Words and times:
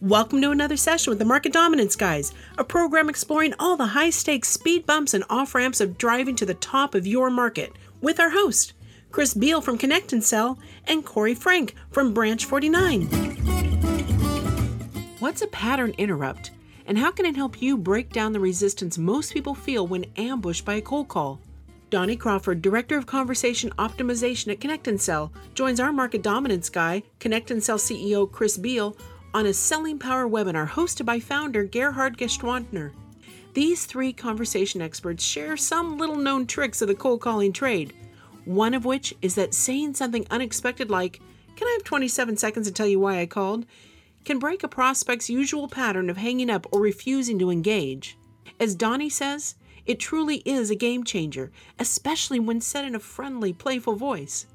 Welcome 0.00 0.42
to 0.42 0.50
another 0.50 0.76
session 0.76 1.10
with 1.10 1.18
the 1.18 1.24
Market 1.24 1.54
Dominance 1.54 1.96
Guys, 1.96 2.34
a 2.58 2.64
program 2.64 3.08
exploring 3.08 3.54
all 3.58 3.78
the 3.78 3.86
high 3.86 4.10
stakes 4.10 4.48
speed 4.48 4.84
bumps 4.84 5.14
and 5.14 5.24
off 5.30 5.54
ramps 5.54 5.80
of 5.80 5.96
driving 5.96 6.36
to 6.36 6.44
the 6.44 6.52
top 6.52 6.94
of 6.94 7.06
your 7.06 7.30
market 7.30 7.72
with 8.02 8.20
our 8.20 8.28
host, 8.28 8.74
Chris 9.10 9.32
Beall 9.32 9.62
from 9.62 9.78
Connect 9.78 10.12
and 10.12 10.22
Sell, 10.22 10.58
and 10.84 11.02
Corey 11.02 11.34
Frank 11.34 11.74
from 11.90 12.12
Branch 12.12 12.44
49. 12.44 13.06
What's 15.20 15.40
a 15.40 15.46
pattern 15.46 15.94
interrupt, 15.96 16.50
and 16.86 16.98
how 16.98 17.10
can 17.10 17.24
it 17.24 17.36
help 17.36 17.62
you 17.62 17.78
break 17.78 18.12
down 18.12 18.34
the 18.34 18.40
resistance 18.40 18.98
most 18.98 19.32
people 19.32 19.54
feel 19.54 19.86
when 19.86 20.04
ambushed 20.18 20.66
by 20.66 20.74
a 20.74 20.82
cold 20.82 21.08
call? 21.08 21.40
Donnie 21.90 22.16
Crawford, 22.16 22.62
Director 22.62 22.96
of 22.96 23.06
Conversation 23.06 23.70
Optimization 23.70 24.52
at 24.52 24.60
Connect 24.60 24.86
and 24.86 25.00
Sell, 25.00 25.32
joins 25.54 25.80
our 25.80 25.92
market 25.92 26.22
dominance 26.22 26.68
guy, 26.68 27.02
Connect 27.18 27.50
and 27.50 27.62
Sell 27.62 27.78
CEO 27.78 28.30
Chris 28.30 28.56
Beall, 28.56 28.96
on 29.34 29.46
a 29.46 29.52
Selling 29.52 29.98
Power 29.98 30.28
webinar 30.28 30.68
hosted 30.68 31.04
by 31.04 31.18
founder 31.18 31.64
Gerhard 31.64 32.16
Gschwandtner. 32.16 32.92
These 33.54 33.86
three 33.86 34.12
conversation 34.12 34.80
experts 34.80 35.24
share 35.24 35.56
some 35.56 35.98
little 35.98 36.16
known 36.16 36.46
tricks 36.46 36.80
of 36.80 36.86
the 36.86 36.94
cold 36.94 37.20
calling 37.20 37.52
trade, 37.52 37.92
one 38.44 38.74
of 38.74 38.84
which 38.84 39.12
is 39.20 39.34
that 39.34 39.52
saying 39.52 39.94
something 39.94 40.26
unexpected 40.30 40.90
like, 40.90 41.20
Can 41.56 41.66
I 41.66 41.72
have 41.72 41.84
27 41.84 42.36
seconds 42.36 42.68
to 42.68 42.72
tell 42.72 42.86
you 42.86 43.00
why 43.00 43.18
I 43.18 43.26
called? 43.26 43.66
can 44.24 44.38
break 44.38 44.62
a 44.62 44.68
prospect's 44.68 45.30
usual 45.30 45.66
pattern 45.66 46.10
of 46.10 46.18
hanging 46.18 46.50
up 46.50 46.66
or 46.70 46.80
refusing 46.80 47.38
to 47.38 47.50
engage. 47.50 48.16
As 48.60 48.74
Donnie 48.74 49.08
says, 49.08 49.54
it 49.86 49.98
truly 49.98 50.38
is 50.44 50.70
a 50.70 50.74
game 50.74 51.04
changer, 51.04 51.50
especially 51.78 52.38
when 52.38 52.60
said 52.60 52.84
in 52.84 52.94
a 52.94 53.00
friendly, 53.00 53.52
playful 53.52 53.96
voice. 53.96 54.46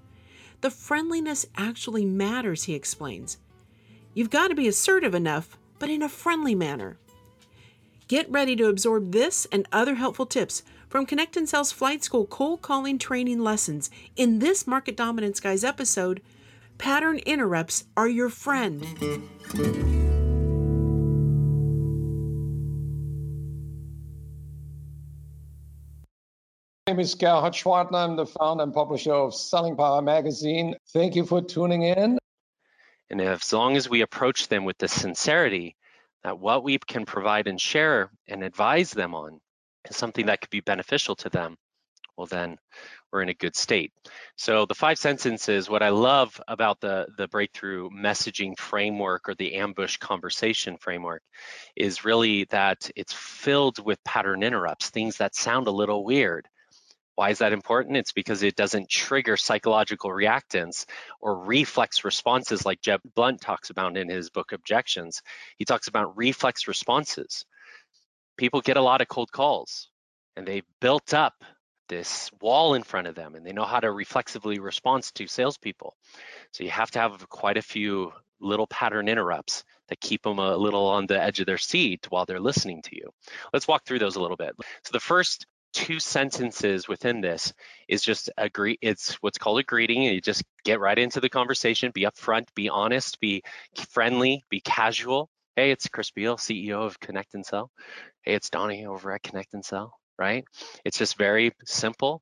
The 0.62 0.72
friendliness 0.72 1.46
actually 1.56 2.06
matters, 2.06 2.64
he 2.64 2.74
explains. 2.74 3.38
You've 4.14 4.30
got 4.30 4.48
to 4.48 4.56
be 4.56 4.68
assertive 4.68 5.14
enough, 5.14 5.58
but 5.80 5.90
in 5.90 6.02
a 6.02 6.10
friendly 6.10 6.56
manner. 6.56 6.98
Get 8.08 8.32
ready 8.32 8.56
to 8.56 8.68
absorb 8.68 9.12
this 9.12 9.48
and 9.52 9.68
other 9.72 9.96
helpful 9.96 10.26
tips 10.26 10.64
from 10.88 11.06
Connect 11.06 11.36
and 11.36 11.50
Sell's 11.50 11.72
Flight 11.72 12.04
School 12.04 12.26
cold 12.26 12.62
calling 12.62 12.98
training 12.98 13.40
lessons 13.40 13.90
in 14.16 14.40
this 14.40 14.68
Market 14.68 14.96
Dominance 14.96 15.40
Guys 15.40 15.64
episode 15.64 16.22
Pattern 16.78 17.18
Interrupts 17.20 17.86
Are 17.98 18.08
Your 18.08 18.30
Friend. 18.30 18.86
Name 26.96 27.02
is 27.02 27.16
Gerhard 27.16 27.52
Gschwandtner. 27.52 28.06
I'm 28.06 28.16
the 28.16 28.26
founder 28.26 28.64
and 28.64 28.74
publisher 28.74 29.12
of 29.12 29.36
Selling 29.36 29.76
Power 29.76 30.02
Magazine. 30.02 30.78
Thank 30.94 31.18
you 31.18 31.26
for 31.26 31.42
tuning 31.42 31.82
in. 31.82 32.18
And 33.10 33.20
as 33.20 33.52
long 33.52 33.76
as 33.76 33.90
we 33.90 34.00
approach 34.00 34.48
them 34.48 34.64
with 34.64 34.78
the 34.78 34.88
sincerity 34.88 35.76
that 36.24 36.40
what 36.40 36.64
we 36.64 36.78
can 36.78 37.04
provide 37.04 37.48
and 37.48 37.60
share 37.60 38.12
and 38.30 38.46
advise 38.46 38.92
them 38.92 39.14
on 39.14 39.42
is 39.90 39.98
something 39.98 40.28
that 40.28 40.40
could 40.40 40.52
be 40.52 40.62
beneficial 40.62 41.18
to 41.18 41.30
them, 41.30 41.58
well, 42.16 42.28
then 42.28 42.58
we're 43.12 43.24
in 43.24 43.28
a 43.28 43.34
good 43.34 43.58
state. 43.58 43.92
So 44.38 44.66
the 44.66 44.74
five 44.74 44.98
sentences, 44.98 45.70
what 45.70 45.84
I 45.84 45.90
love 45.90 46.40
about 46.48 46.80
the, 46.80 47.08
the 47.18 47.28
breakthrough 47.28 47.90
messaging 47.90 48.58
framework 48.58 49.28
or 49.28 49.36
the 49.36 49.56
ambush 49.56 49.98
conversation 49.98 50.78
framework 50.78 51.24
is 51.76 52.06
really 52.06 52.46
that 52.52 52.90
it's 52.96 53.12
filled 53.12 53.84
with 53.86 54.02
pattern 54.06 54.44
interrupts, 54.44 54.92
things 54.92 55.18
that 55.18 55.36
sound 55.36 55.68
a 55.68 55.72
little 55.72 56.06
weird. 56.06 56.48
Why 57.16 57.30
is 57.30 57.40
that 57.40 57.54
important? 57.54 57.98
It's 57.98 58.12
because 58.12 58.44
it 58.44 58.56
doesn't 58.56 58.90
trigger 58.90 59.38
psychological 59.38 60.10
reactance 60.10 60.86
or 61.22 61.46
reflex 61.46 62.04
responses 62.04 62.66
like 62.66 62.82
Jeb 62.82 63.00
Blount 63.16 63.42
talks 63.42 63.70
about 63.70 63.98
in 63.98 64.10
his 64.10 64.30
book 64.30 64.52
Objections. 64.52 65.22
He 65.58 65.66
talks 65.66 65.88
about 65.88 66.18
reflex 66.18 66.68
responses. 66.68 67.46
People 68.38 68.62
get 68.62 68.78
a 68.78 68.82
lot 68.82 69.02
of 69.02 69.08
cold 69.08 69.32
calls 69.32 69.90
and 70.36 70.46
they've 70.46 70.66
built 70.82 71.14
up 71.14 71.34
this 71.88 72.32
wall 72.42 72.74
in 72.74 72.84
front 72.84 73.08
of 73.08 73.16
them 73.16 73.36
and 73.36 73.46
they 73.46 73.54
know 73.54 73.64
how 73.64 73.80
to 73.80 73.92
reflexively 73.92 74.60
respond 74.60 75.04
to 75.16 75.28
salespeople. 75.28 75.96
So 76.52 76.64
you 76.64 76.70
have 76.72 76.92
to 76.92 77.00
have 77.00 77.30
quite 77.30 77.58
a 77.58 77.62
few 77.62 78.12
little 78.42 78.68
pattern 78.68 79.08
interrupts 79.08 79.64
that 79.88 80.02
keep 80.02 80.24
them 80.24 80.40
a 80.40 80.58
little 80.58 80.88
on 80.88 81.06
the 81.06 81.22
edge 81.22 81.40
of 81.40 81.46
their 81.46 81.58
seat 81.58 82.08
while 82.10 82.26
they're 82.26 82.40
listening 82.40 82.82
to 82.82 82.96
you. 82.96 83.10
Let's 83.54 83.68
walk 83.68 83.86
through 83.86 84.00
those 84.00 84.16
a 84.16 84.22
little 84.22 84.36
bit. 84.36 84.52
So 84.84 84.92
the 84.92 85.00
first 85.00 85.46
two 85.76 86.00
sentences 86.00 86.88
within 86.88 87.20
this 87.20 87.54
is 87.90 88.02
just 88.02 88.30
a 88.38 88.50
greet 88.50 88.80
it's 88.82 89.16
what's 89.16 89.38
called 89.38 89.60
a 89.60 89.64
greeting 89.64 90.06
and 90.06 90.16
you 90.16 90.22
just 90.22 90.42
get 90.64 90.80
right 90.80 90.98
into 90.98 91.20
the 91.20 91.30
conversation. 91.30 91.92
Be 91.94 92.06
upfront 92.06 92.46
be 92.56 92.70
honest 92.70 93.20
be 93.20 93.44
friendly 93.90 94.42
be 94.50 94.62
casual. 94.62 95.30
Hey 95.58 95.72
it's 95.72 95.90
chris 95.90 96.12
beall 96.12 96.38
ceo 96.38 96.86
of 96.86 96.98
connect 97.02 97.34
and 97.36 97.46
sell. 97.46 97.72
Hey 98.24 98.36
it's 98.36 98.50
donnie 98.50 98.86
over 98.86 99.12
at 99.12 99.22
connect 99.22 99.54
and 99.54 99.64
sell 99.66 100.00
right? 100.18 100.46
It's 100.86 100.98
just 100.98 101.18
very 101.18 101.52
simple. 101.66 102.22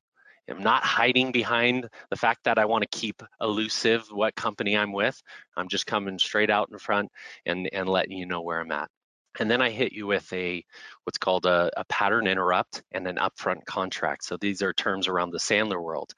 I'm 0.50 0.60
not 0.60 0.82
hiding 0.82 1.30
behind 1.30 1.88
the 2.10 2.16
fact 2.16 2.40
that 2.44 2.58
i 2.58 2.64
want 2.64 2.82
to 2.82 2.98
keep 2.98 3.22
elusive 3.40 4.04
what 4.10 4.34
company 4.34 4.76
i'm 4.76 4.92
with. 4.92 5.22
I'm 5.56 5.68
just 5.68 5.86
coming 5.86 6.18
straight 6.18 6.50
out 6.50 6.70
in 6.72 6.78
front 6.78 7.12
and 7.46 7.70
and 7.72 7.88
letting 7.88 8.18
you 8.18 8.26
know 8.26 8.42
where 8.42 8.60
i'm 8.60 8.72
at 8.72 8.90
and 9.38 9.50
then 9.50 9.60
I 9.60 9.70
hit 9.70 9.92
you 9.92 10.06
with 10.06 10.32
a 10.32 10.64
what's 11.04 11.18
called 11.18 11.46
a, 11.46 11.70
a, 11.76 11.84
pattern 11.86 12.26
interrupt 12.26 12.82
and 12.92 13.06
an 13.06 13.16
upfront 13.16 13.64
contract. 13.64 14.24
So 14.24 14.36
these 14.36 14.62
are 14.62 14.72
terms 14.72 15.08
around 15.08 15.30
the 15.30 15.38
Sandler 15.38 15.82
world. 15.82 16.12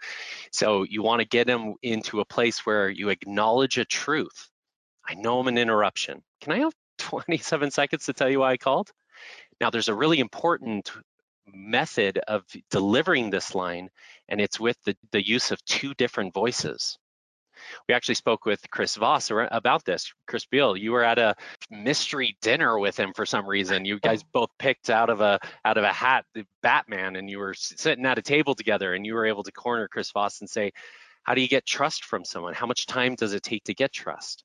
So 0.53 0.82
you 0.82 1.03
want 1.03 1.21
to 1.21 1.27
get 1.27 1.47
them 1.47 1.75
into 1.82 2.21
a 2.21 2.25
place 2.25 2.65
where 2.66 2.88
you 2.88 3.09
acknowledge 3.09 3.78
a 3.78 3.84
truth. 3.84 4.49
I 5.06 5.15
know 5.15 5.41
I'm 5.41 5.49
an 5.49 5.59
interruption. 5.59 6.22
Can 6.41 6.53
I 6.53 6.59
have 6.59 6.75
27 6.99 7.71
seconds 7.71 8.06
to 8.06 8.12
tell 8.12 8.28
you 8.28 8.41
why 8.41 8.53
I 8.53 8.56
called? 8.56 8.91
Now 9.60 9.71
there's 9.71 9.88
a 9.88 9.94
really 9.94 10.21
important 10.21 10.91
method 11.47 12.19
of 12.27 12.44
delivering 12.71 13.31
this 13.31 13.54
line, 13.54 13.88
and 14.28 14.41
it's 14.41 14.60
with 14.60 14.77
the, 14.84 14.97
the 15.12 15.27
use 15.27 15.53
of 15.53 15.65
two 15.65 15.94
different 15.94 16.34
voices. 16.34 16.98
We 17.88 17.94
actually 17.94 18.15
spoke 18.16 18.44
with 18.44 18.60
Chris 18.71 18.97
Voss 18.97 19.31
about 19.31 19.84
this. 19.84 20.12
Chris 20.27 20.47
Beall, 20.47 20.77
you 20.77 20.93
were 20.93 21.04
at 21.04 21.19
a 21.19 21.34
mystery 21.71 22.37
dinner 22.43 22.78
with 22.78 22.99
him 22.99 23.12
for 23.15 23.27
some 23.27 23.47
reason. 23.47 23.84
You 23.84 24.00
guys 24.00 24.22
oh. 24.22 24.28
both 24.32 24.50
picked 24.59 24.91
out 24.91 25.10
of 25.10 25.21
a 25.21 25.41
out 25.65 25.78
of 25.78 25.84
a 25.84 25.93
hat 25.93 26.25
the 26.34 26.47
Batman, 26.62 27.16
and 27.16 27.28
you 27.31 27.38
were 27.38 27.54
sitting 27.54 28.06
at 28.06 28.19
a 28.19 28.22
table 28.22 28.54
together, 28.54 28.94
and 28.94 29.06
you 29.06 29.15
were 29.15 29.27
able 29.27 29.43
to 29.43 29.53
corner 29.53 29.88
Chris 29.88 30.10
Voss 30.12 30.41
and 30.41 30.50
say, 30.50 30.72
"How 31.22 31.34
do 31.34 31.41
you 31.41 31.49
get 31.49 31.66
trust 31.66 32.04
from 32.04 32.25
someone? 32.25 32.54
How 32.54 32.66
much 32.66 32.87
time 32.87 33.15
does 33.15 33.32
it 33.32 33.43
take 33.43 33.65
to 33.65 33.75
get 33.75 33.93
trust?" 33.93 34.44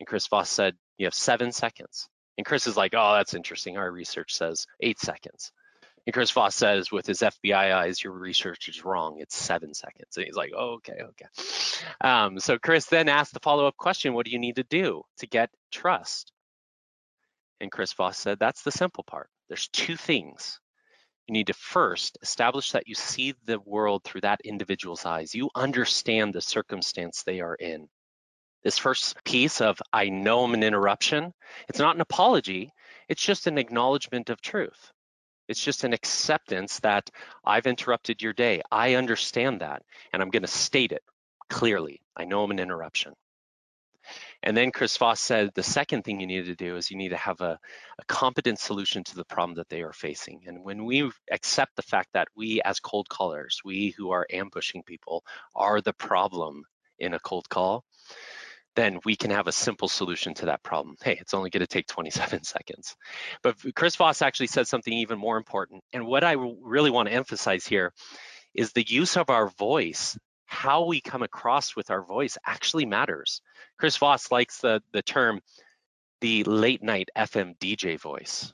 And 0.00 0.06
Chris 0.06 0.26
Voss 0.26 0.50
said, 0.50 0.76
"You 0.98 1.06
have 1.06 1.14
seven 1.14 1.52
seconds." 1.52 2.08
And 2.38 2.46
Chris 2.46 2.66
is 2.66 2.76
like, 2.76 2.94
"Oh, 2.94 3.14
that's 3.14 3.34
interesting. 3.34 3.76
Our 3.76 3.90
research 3.90 4.34
says 4.34 4.66
eight 4.80 4.98
seconds." 4.98 5.52
And 6.06 6.14
Chris 6.14 6.32
Voss 6.32 6.56
says, 6.56 6.90
with 6.90 7.06
his 7.06 7.20
FBI 7.20 7.72
eyes, 7.72 8.02
your 8.02 8.12
research 8.12 8.68
is 8.68 8.84
wrong. 8.84 9.18
It's 9.20 9.36
seven 9.36 9.72
seconds. 9.72 10.16
And 10.16 10.26
he's 10.26 10.34
like, 10.34 10.52
oh, 10.56 10.74
okay, 10.74 10.98
okay. 11.00 11.26
Um, 12.00 12.40
so 12.40 12.58
Chris 12.58 12.86
then 12.86 13.08
asked 13.08 13.34
the 13.34 13.40
follow 13.40 13.66
up 13.66 13.76
question 13.76 14.14
What 14.14 14.26
do 14.26 14.32
you 14.32 14.40
need 14.40 14.56
to 14.56 14.64
do 14.64 15.02
to 15.18 15.26
get 15.26 15.50
trust? 15.70 16.32
And 17.60 17.70
Chris 17.70 17.92
Voss 17.92 18.18
said, 18.18 18.38
That's 18.40 18.62
the 18.62 18.72
simple 18.72 19.04
part. 19.04 19.28
There's 19.48 19.68
two 19.68 19.96
things. 19.96 20.58
You 21.28 21.34
need 21.34 21.46
to 21.46 21.54
first 21.54 22.18
establish 22.20 22.72
that 22.72 22.88
you 22.88 22.96
see 22.96 23.34
the 23.44 23.60
world 23.60 24.02
through 24.02 24.22
that 24.22 24.40
individual's 24.44 25.06
eyes. 25.06 25.34
You 25.36 25.50
understand 25.54 26.34
the 26.34 26.40
circumstance 26.40 27.22
they 27.22 27.40
are 27.40 27.54
in. 27.54 27.88
This 28.64 28.78
first 28.78 29.22
piece 29.24 29.60
of 29.60 29.80
I 29.92 30.08
know 30.08 30.44
I'm 30.44 30.54
an 30.54 30.62
interruption, 30.64 31.32
it's 31.68 31.78
not 31.78 31.94
an 31.94 32.00
apology, 32.00 32.72
it's 33.08 33.22
just 33.22 33.46
an 33.46 33.58
acknowledgement 33.58 34.30
of 34.30 34.40
truth. 34.40 34.92
It's 35.48 35.62
just 35.62 35.84
an 35.84 35.92
acceptance 35.92 36.80
that 36.80 37.10
I've 37.44 37.66
interrupted 37.66 38.22
your 38.22 38.32
day. 38.32 38.62
I 38.70 38.94
understand 38.94 39.60
that, 39.60 39.82
and 40.12 40.22
I'm 40.22 40.30
going 40.30 40.42
to 40.42 40.48
state 40.48 40.92
it 40.92 41.02
clearly. 41.48 42.00
I 42.16 42.24
know 42.24 42.42
I'm 42.42 42.50
an 42.50 42.58
interruption. 42.58 43.14
And 44.42 44.56
then 44.56 44.72
Chris 44.72 44.96
Voss 44.96 45.20
said 45.20 45.50
the 45.54 45.62
second 45.62 46.02
thing 46.02 46.20
you 46.20 46.26
need 46.26 46.46
to 46.46 46.56
do 46.56 46.76
is 46.76 46.90
you 46.90 46.96
need 46.96 47.10
to 47.10 47.16
have 47.16 47.40
a, 47.40 47.58
a, 48.00 48.04
competent 48.08 48.58
solution 48.58 49.04
to 49.04 49.14
the 49.14 49.24
problem 49.24 49.54
that 49.56 49.68
they 49.68 49.82
are 49.82 49.92
facing. 49.92 50.42
And 50.46 50.64
when 50.64 50.84
we 50.84 51.08
accept 51.30 51.76
the 51.76 51.82
fact 51.82 52.08
that 52.14 52.26
we, 52.34 52.60
as 52.62 52.80
cold 52.80 53.08
callers, 53.08 53.60
we 53.64 53.90
who 53.96 54.10
are 54.10 54.26
ambushing 54.32 54.82
people, 54.82 55.24
are 55.54 55.80
the 55.80 55.92
problem 55.92 56.64
in 56.98 57.14
a 57.14 57.20
cold 57.20 57.48
call, 57.48 57.84
then 58.74 59.00
we 59.04 59.16
can 59.16 59.30
have 59.30 59.46
a 59.46 59.52
simple 59.52 59.88
solution 59.88 60.34
to 60.34 60.46
that 60.46 60.62
problem. 60.62 60.96
Hey, 61.02 61.18
it's 61.20 61.34
only 61.34 61.50
going 61.50 61.60
to 61.60 61.66
take 61.66 61.86
27 61.86 62.44
seconds. 62.44 62.96
But 63.42 63.56
Chris 63.74 63.96
Voss 63.96 64.22
actually 64.22 64.46
said 64.46 64.66
something 64.66 64.92
even 64.92 65.18
more 65.18 65.36
important. 65.36 65.82
And 65.92 66.06
what 66.06 66.24
I 66.24 66.32
really 66.32 66.90
want 66.90 67.08
to 67.08 67.14
emphasize 67.14 67.66
here 67.66 67.92
is 68.54 68.72
the 68.72 68.86
use 68.86 69.16
of 69.16 69.30
our 69.30 69.48
voice. 69.48 70.18
How 70.46 70.84
we 70.84 71.00
come 71.00 71.22
across 71.22 71.74
with 71.74 71.90
our 71.90 72.02
voice 72.04 72.36
actually 72.46 72.84
matters. 72.84 73.40
Chris 73.78 73.96
Voss 73.96 74.30
likes 74.30 74.58
the, 74.60 74.82
the 74.92 75.02
term 75.02 75.40
the 76.20 76.44
late 76.44 76.82
night 76.82 77.08
FM 77.16 77.58
DJ 77.58 77.98
voice. 77.98 78.52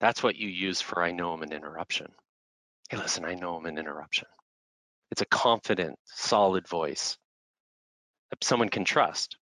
That's 0.00 0.22
what 0.22 0.36
you 0.36 0.48
use 0.48 0.80
for 0.80 1.02
I 1.02 1.10
know 1.10 1.32
I'm 1.32 1.42
an 1.42 1.52
interruption. 1.52 2.06
Hey, 2.88 2.96
listen, 2.96 3.24
I 3.24 3.34
know 3.34 3.56
I'm 3.56 3.66
an 3.66 3.78
interruption. 3.78 4.28
It's 5.10 5.22
a 5.22 5.26
confident, 5.26 5.98
solid 6.04 6.68
voice 6.68 7.18
someone 8.42 8.68
can 8.68 8.84
trust. 8.84 9.36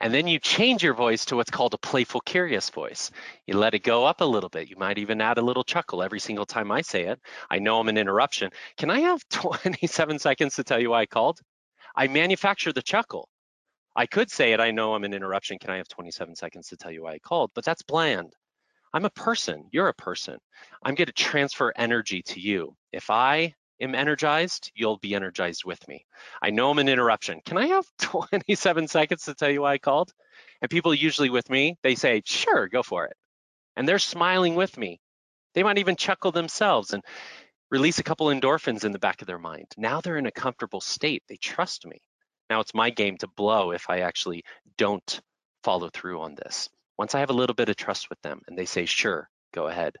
And 0.00 0.12
then 0.12 0.26
you 0.26 0.38
change 0.40 0.82
your 0.82 0.94
voice 0.94 1.24
to 1.26 1.36
what's 1.36 1.50
called 1.50 1.74
a 1.74 1.78
playful, 1.78 2.20
curious 2.22 2.70
voice. 2.70 3.10
You 3.46 3.56
let 3.56 3.74
it 3.74 3.84
go 3.84 4.04
up 4.04 4.20
a 4.20 4.24
little 4.24 4.48
bit. 4.48 4.68
You 4.68 4.76
might 4.76 4.98
even 4.98 5.20
add 5.20 5.38
a 5.38 5.42
little 5.42 5.64
chuckle 5.64 6.02
every 6.02 6.18
single 6.18 6.46
time 6.46 6.72
I 6.72 6.82
say 6.82 7.04
it. 7.04 7.20
I 7.50 7.60
know 7.60 7.78
I'm 7.78 7.88
an 7.88 7.96
interruption. 7.96 8.50
Can 8.76 8.90
I 8.90 9.00
have 9.00 9.22
27 9.30 10.18
seconds 10.18 10.56
to 10.56 10.64
tell 10.64 10.80
you 10.80 10.90
why 10.90 11.02
I 11.02 11.06
called? 11.06 11.40
I 11.94 12.08
manufacture 12.08 12.72
the 12.72 12.82
chuckle. 12.82 13.28
I 13.94 14.06
could 14.06 14.30
say 14.30 14.52
it, 14.52 14.60
I 14.60 14.70
know 14.70 14.94
I'm 14.94 15.04
an 15.04 15.14
interruption. 15.14 15.58
Can 15.58 15.70
I 15.70 15.76
have 15.76 15.88
27 15.88 16.34
seconds 16.34 16.68
to 16.68 16.76
tell 16.76 16.90
you 16.90 17.02
why 17.02 17.12
I 17.12 17.18
called? 17.18 17.50
But 17.54 17.64
that's 17.64 17.82
bland. 17.82 18.34
I'm 18.94 19.04
a 19.04 19.10
person. 19.10 19.68
You're 19.70 19.88
a 19.88 19.94
person. 19.94 20.38
I'm 20.82 20.94
going 20.94 21.06
to 21.06 21.12
transfer 21.12 21.72
energy 21.76 22.22
to 22.22 22.40
you. 22.40 22.74
If 22.92 23.10
I 23.10 23.54
am 23.82 23.94
energized, 23.94 24.70
you'll 24.74 24.98
be 24.98 25.14
energized 25.14 25.64
with 25.64 25.86
me. 25.88 26.06
I 26.40 26.50
know 26.50 26.70
I'm 26.70 26.78
an 26.78 26.88
interruption. 26.88 27.40
Can 27.44 27.58
I 27.58 27.66
have 27.66 27.84
27 28.00 28.88
seconds 28.88 29.24
to 29.24 29.34
tell 29.34 29.50
you 29.50 29.62
why 29.62 29.74
I 29.74 29.78
called? 29.78 30.12
And 30.60 30.70
people 30.70 30.94
usually 30.94 31.30
with 31.30 31.50
me, 31.50 31.76
they 31.82 31.96
say, 31.96 32.22
sure, 32.24 32.68
go 32.68 32.82
for 32.82 33.06
it. 33.06 33.16
And 33.76 33.86
they're 33.86 33.98
smiling 33.98 34.54
with 34.54 34.78
me. 34.78 35.00
They 35.54 35.62
might 35.62 35.78
even 35.78 35.96
chuckle 35.96 36.32
themselves 36.32 36.92
and 36.92 37.02
release 37.70 37.98
a 37.98 38.04
couple 38.04 38.28
endorphins 38.28 38.84
in 38.84 38.92
the 38.92 38.98
back 38.98 39.20
of 39.20 39.26
their 39.26 39.38
mind. 39.38 39.66
Now 39.76 40.00
they're 40.00 40.18
in 40.18 40.26
a 40.26 40.32
comfortable 40.32 40.80
state. 40.80 41.22
They 41.28 41.36
trust 41.36 41.86
me. 41.86 42.00
Now 42.48 42.60
it's 42.60 42.74
my 42.74 42.90
game 42.90 43.16
to 43.18 43.28
blow 43.28 43.72
if 43.72 43.90
I 43.90 44.00
actually 44.00 44.44
don't 44.78 45.20
follow 45.64 45.90
through 45.92 46.20
on 46.20 46.34
this. 46.34 46.68
Once 46.98 47.14
I 47.14 47.20
have 47.20 47.30
a 47.30 47.34
little 47.34 47.54
bit 47.54 47.68
of 47.68 47.76
trust 47.76 48.10
with 48.10 48.20
them 48.22 48.40
and 48.46 48.56
they 48.56 48.66
say, 48.66 48.84
sure, 48.84 49.28
go 49.54 49.68
ahead, 49.68 49.96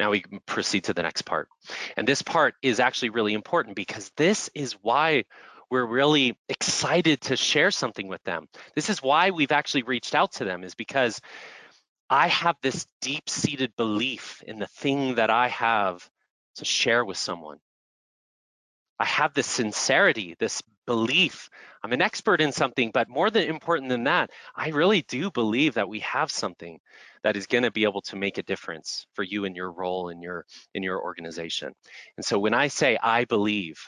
now 0.00 0.10
we 0.10 0.20
can 0.20 0.40
proceed 0.46 0.84
to 0.84 0.94
the 0.94 1.02
next 1.02 1.22
part. 1.22 1.48
And 1.96 2.08
this 2.08 2.22
part 2.22 2.54
is 2.62 2.80
actually 2.80 3.10
really 3.10 3.34
important 3.34 3.76
because 3.76 4.10
this 4.16 4.50
is 4.54 4.72
why 4.82 5.24
we're 5.70 5.86
really 5.86 6.36
excited 6.48 7.20
to 7.20 7.36
share 7.36 7.70
something 7.70 8.08
with 8.08 8.22
them. 8.24 8.48
This 8.74 8.90
is 8.90 9.02
why 9.02 9.30
we've 9.30 9.52
actually 9.52 9.84
reached 9.84 10.14
out 10.16 10.32
to 10.32 10.44
them 10.44 10.64
is 10.64 10.74
because 10.74 11.20
I 12.08 12.26
have 12.26 12.56
this 12.60 12.86
deep-seated 13.02 13.76
belief 13.76 14.42
in 14.44 14.58
the 14.58 14.66
thing 14.66 15.14
that 15.14 15.30
I 15.30 15.46
have 15.48 16.08
to 16.56 16.64
share 16.64 17.04
with 17.04 17.18
someone. 17.18 17.58
I 18.98 19.04
have 19.04 19.32
this 19.32 19.46
sincerity, 19.46 20.34
this 20.40 20.60
belief. 20.86 21.48
I'm 21.84 21.92
an 21.92 22.02
expert 22.02 22.40
in 22.40 22.50
something, 22.50 22.90
but 22.92 23.08
more 23.08 23.30
than 23.30 23.44
important 23.44 23.90
than 23.90 24.04
that, 24.04 24.30
I 24.56 24.70
really 24.70 25.02
do 25.02 25.30
believe 25.30 25.74
that 25.74 25.88
we 25.88 26.00
have 26.00 26.32
something 26.32 26.80
that 27.24 27.36
is 27.36 27.46
going 27.46 27.64
to 27.64 27.70
be 27.70 27.84
able 27.84 28.02
to 28.02 28.16
make 28.16 28.38
a 28.38 28.42
difference 28.42 29.06
for 29.14 29.22
you 29.22 29.44
in 29.44 29.54
your 29.54 29.70
role 29.70 30.08
in 30.08 30.22
your 30.22 30.46
in 30.74 30.82
your 30.82 31.02
organization. 31.02 31.72
And 32.16 32.24
so 32.24 32.38
when 32.38 32.54
I 32.54 32.68
say 32.68 32.98
I 33.02 33.24
believe, 33.24 33.78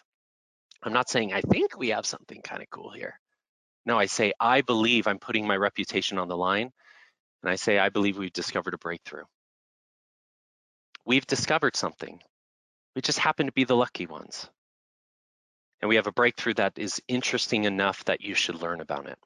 I'm 0.83 0.93
not 0.93 1.09
saying 1.09 1.33
I 1.33 1.41
think 1.41 1.79
we 1.79 1.91
have 1.91 2.07
something 2.07 2.41
kind 2.43 2.63
of 2.63 2.71
cool 2.71 2.91
here. 2.91 3.19
No, 3.87 3.99
I 3.99 4.07
say 4.07 4.33
I 4.39 4.61
believe 4.63 5.07
I'm 5.07 5.19
putting 5.19 5.47
my 5.47 5.57
reputation 5.57 6.19
on 6.19 6.29
the 6.29 6.37
line, 6.37 6.71
and 7.43 7.51
I 7.51 7.57
say 7.57 7.79
I 7.79 7.89
believe 7.89 8.19
we've 8.19 8.33
discovered 8.33 8.75
a 8.75 8.79
breakthrough. 8.79 9.25
We've 11.05 11.27
discovered 11.27 11.77
something. 11.77 12.21
We 12.95 13.03
just 13.03 13.19
happen 13.19 13.47
to 13.47 13.53
be 13.53 13.65
the 13.65 13.77
lucky 13.77 14.07
ones 14.07 14.49
and 15.83 15.89
we 15.89 15.97
have 15.97 16.07
a 16.07 16.13
breakthrough 16.13 16.55
that 16.55 16.79
is 16.79 17.03
interesting 17.09 17.65
enough 17.65 18.05
that 18.05 18.21
you 18.21 18.35
should 18.35 18.63
learn 18.63 18.81
about 18.81 19.07
it. 19.07 19.19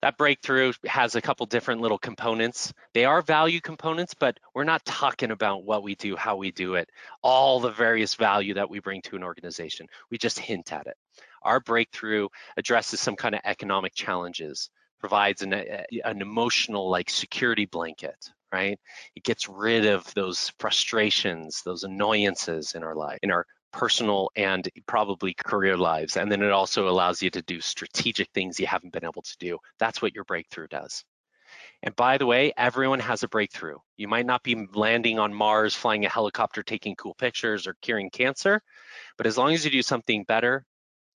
That 0.00 0.16
breakthrough 0.16 0.72
has 0.86 1.16
a 1.16 1.20
couple 1.20 1.44
different 1.46 1.80
little 1.80 1.98
components. 1.98 2.72
They 2.94 3.04
are 3.04 3.20
value 3.20 3.60
components, 3.60 4.14
but 4.14 4.38
we're 4.54 4.62
not 4.62 4.84
talking 4.84 5.32
about 5.32 5.64
what 5.64 5.82
we 5.82 5.96
do, 5.96 6.14
how 6.14 6.36
we 6.36 6.52
do 6.52 6.74
it, 6.74 6.88
all 7.22 7.58
the 7.58 7.72
various 7.72 8.14
value 8.14 8.54
that 8.54 8.70
we 8.70 8.78
bring 8.78 9.02
to 9.02 9.16
an 9.16 9.24
organization. 9.24 9.86
We 10.10 10.18
just 10.18 10.38
hint 10.38 10.72
at 10.72 10.86
it. 10.86 10.96
Our 11.42 11.58
breakthrough 11.58 12.28
addresses 12.56 13.00
some 13.00 13.16
kind 13.16 13.34
of 13.34 13.40
economic 13.44 13.94
challenges, 13.94 14.70
provides 15.00 15.42
an, 15.42 15.52
an 15.52 16.22
emotional 16.22 16.88
like 16.90 17.10
security 17.10 17.66
blanket, 17.66 18.30
right? 18.52 18.78
It 19.16 19.24
gets 19.24 19.48
rid 19.48 19.86
of 19.86 20.12
those 20.14 20.52
frustrations, 20.58 21.62
those 21.64 21.84
annoyances 21.84 22.74
in 22.74 22.84
our 22.84 22.94
life, 22.94 23.18
in 23.22 23.30
our 23.30 23.46
personal 23.72 24.30
and 24.36 24.68
probably 24.86 25.34
career 25.34 25.76
lives. 25.76 26.16
And 26.16 26.30
then 26.30 26.42
it 26.42 26.52
also 26.52 26.88
allows 26.88 27.22
you 27.22 27.30
to 27.30 27.42
do 27.42 27.60
strategic 27.60 28.30
things 28.30 28.58
you 28.58 28.66
haven't 28.66 28.92
been 28.92 29.04
able 29.04 29.22
to 29.22 29.36
do. 29.38 29.58
That's 29.78 30.00
what 30.00 30.14
your 30.14 30.24
breakthrough 30.24 30.68
does. 30.68 31.04
And 31.82 31.94
by 31.94 32.18
the 32.18 32.26
way, 32.26 32.52
everyone 32.56 33.00
has 33.00 33.22
a 33.22 33.28
breakthrough. 33.28 33.78
You 33.96 34.08
might 34.08 34.26
not 34.26 34.42
be 34.42 34.66
landing 34.74 35.18
on 35.18 35.32
Mars, 35.32 35.74
flying 35.74 36.04
a 36.04 36.08
helicopter, 36.08 36.62
taking 36.62 36.96
cool 36.96 37.14
pictures, 37.14 37.66
or 37.66 37.76
curing 37.80 38.10
cancer, 38.10 38.62
but 39.16 39.26
as 39.26 39.38
long 39.38 39.54
as 39.54 39.64
you 39.64 39.70
do 39.70 39.82
something 39.82 40.24
better, 40.24 40.66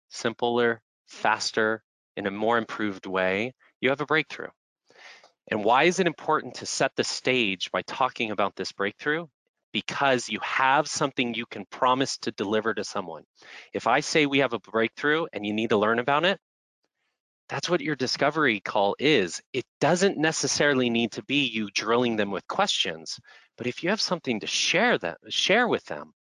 simpler, 0.09 0.81
faster, 1.07 1.83
in 2.15 2.27
a 2.27 2.31
more 2.31 2.57
improved 2.57 3.05
way, 3.05 3.53
you 3.79 3.89
have 3.89 4.01
a 4.01 4.05
breakthrough. 4.05 4.49
And 5.49 5.63
why 5.63 5.83
is 5.83 5.99
it 5.99 6.07
important 6.07 6.55
to 6.55 6.65
set 6.65 6.95
the 6.95 7.03
stage 7.03 7.71
by 7.71 7.81
talking 7.81 8.31
about 8.31 8.55
this 8.55 8.71
breakthrough? 8.71 9.27
Because 9.71 10.29
you 10.29 10.39
have 10.41 10.87
something 10.87 11.33
you 11.33 11.45
can 11.45 11.65
promise 11.65 12.17
to 12.19 12.31
deliver 12.31 12.73
to 12.73 12.83
someone. 12.83 13.23
If 13.73 13.87
I 13.87 14.01
say 14.01 14.25
we 14.25 14.39
have 14.39 14.53
a 14.53 14.59
breakthrough 14.59 15.25
and 15.33 15.45
you 15.45 15.53
need 15.53 15.69
to 15.69 15.77
learn 15.77 15.99
about 15.99 16.25
it, 16.25 16.39
that's 17.49 17.69
what 17.69 17.81
your 17.81 17.97
discovery 17.97 18.61
call 18.61 18.95
is. 18.97 19.41
It 19.51 19.65
doesn't 19.81 20.17
necessarily 20.17 20.89
need 20.89 21.11
to 21.13 21.23
be 21.23 21.47
you 21.47 21.69
drilling 21.73 22.15
them 22.15 22.31
with 22.31 22.47
questions, 22.47 23.19
but 23.57 23.67
if 23.67 23.83
you 23.83 23.89
have 23.89 24.01
something 24.01 24.39
to 24.39 24.47
share 24.47 24.97
that 24.99 25.17
share 25.27 25.67
with 25.67 25.83
them 25.85 26.13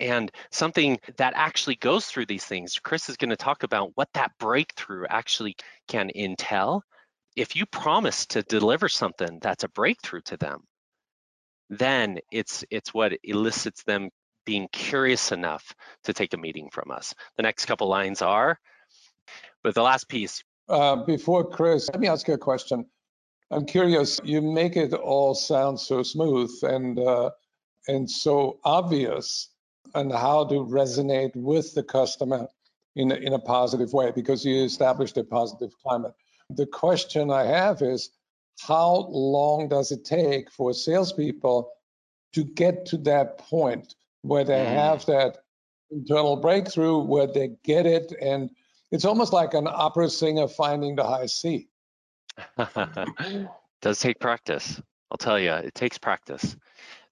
and 0.00 0.30
something 0.50 0.98
that 1.16 1.34
actually 1.36 1.76
goes 1.76 2.06
through 2.06 2.26
these 2.26 2.44
things, 2.44 2.78
Chris 2.82 3.08
is 3.08 3.16
going 3.16 3.30
to 3.30 3.36
talk 3.36 3.62
about 3.62 3.92
what 3.94 4.08
that 4.14 4.32
breakthrough 4.38 5.06
actually 5.08 5.54
can 5.86 6.10
entail. 6.14 6.82
If 7.36 7.56
you 7.56 7.64
promise 7.66 8.26
to 8.26 8.42
deliver 8.42 8.88
something 8.88 9.38
that's 9.40 9.64
a 9.64 9.68
breakthrough 9.68 10.22
to 10.22 10.36
them, 10.36 10.64
then 11.78 12.18
it's 12.30 12.64
it's 12.70 12.92
what 12.92 13.12
elicits 13.24 13.82
them 13.84 14.10
being 14.44 14.68
curious 14.72 15.32
enough 15.32 15.74
to 16.04 16.12
take 16.12 16.34
a 16.34 16.36
meeting 16.36 16.68
from 16.70 16.90
us. 16.90 17.14
The 17.36 17.42
next 17.42 17.64
couple 17.64 17.88
lines 17.88 18.20
are, 18.20 18.58
but 19.62 19.74
the 19.74 19.82
last 19.82 20.08
piece. 20.08 20.44
Uh, 20.68 20.96
before 20.96 21.48
Chris, 21.48 21.88
let 21.92 22.00
me 22.00 22.08
ask 22.08 22.28
you 22.28 22.34
a 22.34 22.38
question. 22.38 22.86
I'm 23.50 23.64
curious. 23.64 24.20
You 24.22 24.42
make 24.42 24.76
it 24.76 24.92
all 24.92 25.34
sound 25.34 25.80
so 25.80 26.02
smooth 26.02 26.50
and 26.62 26.98
uh, 26.98 27.30
and 27.88 28.10
so 28.10 28.58
obvious, 28.64 29.48
and 29.94 30.12
how 30.12 30.44
to 30.44 30.54
resonate 30.54 31.34
with 31.34 31.74
the 31.74 31.82
customer 31.82 32.48
in 32.96 33.12
in 33.12 33.32
a 33.32 33.38
positive 33.38 33.94
way 33.94 34.12
because 34.14 34.44
you 34.44 34.62
established 34.62 35.16
a 35.16 35.24
positive 35.24 35.70
climate. 35.82 36.12
The 36.50 36.66
question 36.66 37.30
I 37.30 37.44
have 37.44 37.80
is, 37.80 38.10
how 38.60 39.06
long 39.10 39.68
does 39.68 39.92
it 39.92 40.04
take 40.04 40.50
for 40.50 40.72
salespeople 40.72 41.70
to 42.34 42.44
get 42.44 42.86
to 42.86 42.96
that 42.98 43.38
point 43.38 43.94
where 44.22 44.44
they 44.44 44.64
mm. 44.64 44.74
have 44.74 45.04
that 45.06 45.38
internal 45.90 46.36
breakthrough, 46.36 46.98
where 46.98 47.26
they 47.26 47.50
get 47.64 47.86
it, 47.86 48.12
and 48.20 48.50
it's 48.90 49.04
almost 49.04 49.32
like 49.32 49.54
an 49.54 49.66
opera 49.68 50.08
singer 50.08 50.48
finding 50.48 50.96
the 50.96 51.04
high 51.04 51.26
C. 51.26 51.68
does 53.82 54.00
take 54.00 54.18
practice. 54.20 54.80
I'll 55.10 55.18
tell 55.18 55.38
you, 55.38 55.52
it 55.52 55.74
takes 55.74 55.98
practice. 55.98 56.56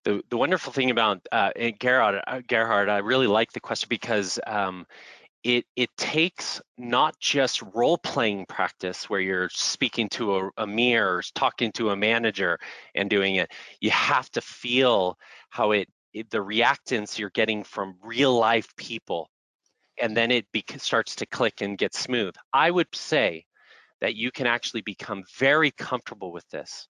The 0.05 0.23
the 0.31 0.39
wonderful 0.39 0.73
thing 0.73 0.91
about 0.91 1.27
uh, 1.31 1.51
Gerhard, 1.79 2.23
uh, 2.27 2.41
Gerhard, 2.47 2.89
I 2.89 2.99
really 2.99 3.27
like 3.27 3.53
the 3.53 3.61
question 3.61 3.89
because 3.91 4.41
um, 4.47 4.87
it 5.43 5.65
it 5.75 5.91
takes 5.97 6.61
not 6.77 7.19
just 7.19 7.63
role 7.75 7.99
playing 7.99 8.47
practice 8.47 9.09
where 9.09 9.21
you're 9.21 9.49
speaking 9.51 10.09
to 10.11 10.37
a, 10.37 10.51
a 10.59 10.67
mirror, 10.67 11.23
talking 11.35 11.73
to 11.73 11.91
a 11.91 11.97
manager, 11.97 12.59
and 12.95 13.09
doing 13.09 13.37
it. 13.37 13.51
You 13.81 13.91
have 13.91 14.31
to 14.33 14.41
feel 14.41 15.17
how 15.49 15.73
it, 15.73 15.89
it 16.13 16.31
the 16.31 16.39
reactance 16.39 17.19
you're 17.19 17.31
getting 17.31 17.65
from 17.65 17.97
real 18.03 18.37
life 18.39 18.75
people, 18.77 19.31
and 20.01 20.17
then 20.17 20.31
it 20.31 20.47
be, 20.53 20.65
starts 20.77 21.17
to 21.17 21.27
click 21.27 21.63
and 21.63 21.79
get 21.79 21.95
smooth. 21.95 22.35
I 22.53 22.71
would 22.71 22.95
say 22.95 23.47
that 24.01 24.17
you 24.17 24.31
can 24.31 24.47
actually 24.47 24.83
become 24.83 25.25
very 25.39 25.71
comfortable 25.71 26.33
with 26.33 26.49
this 26.51 26.89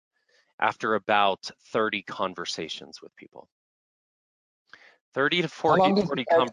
after 0.61 0.95
about 0.95 1.51
30 1.73 2.03
conversations 2.03 3.01
with 3.01 3.15
people. 3.17 3.49
30 5.15 5.43
to 5.43 5.49
40, 5.49 6.03
40 6.03 6.25
com- 6.25 6.49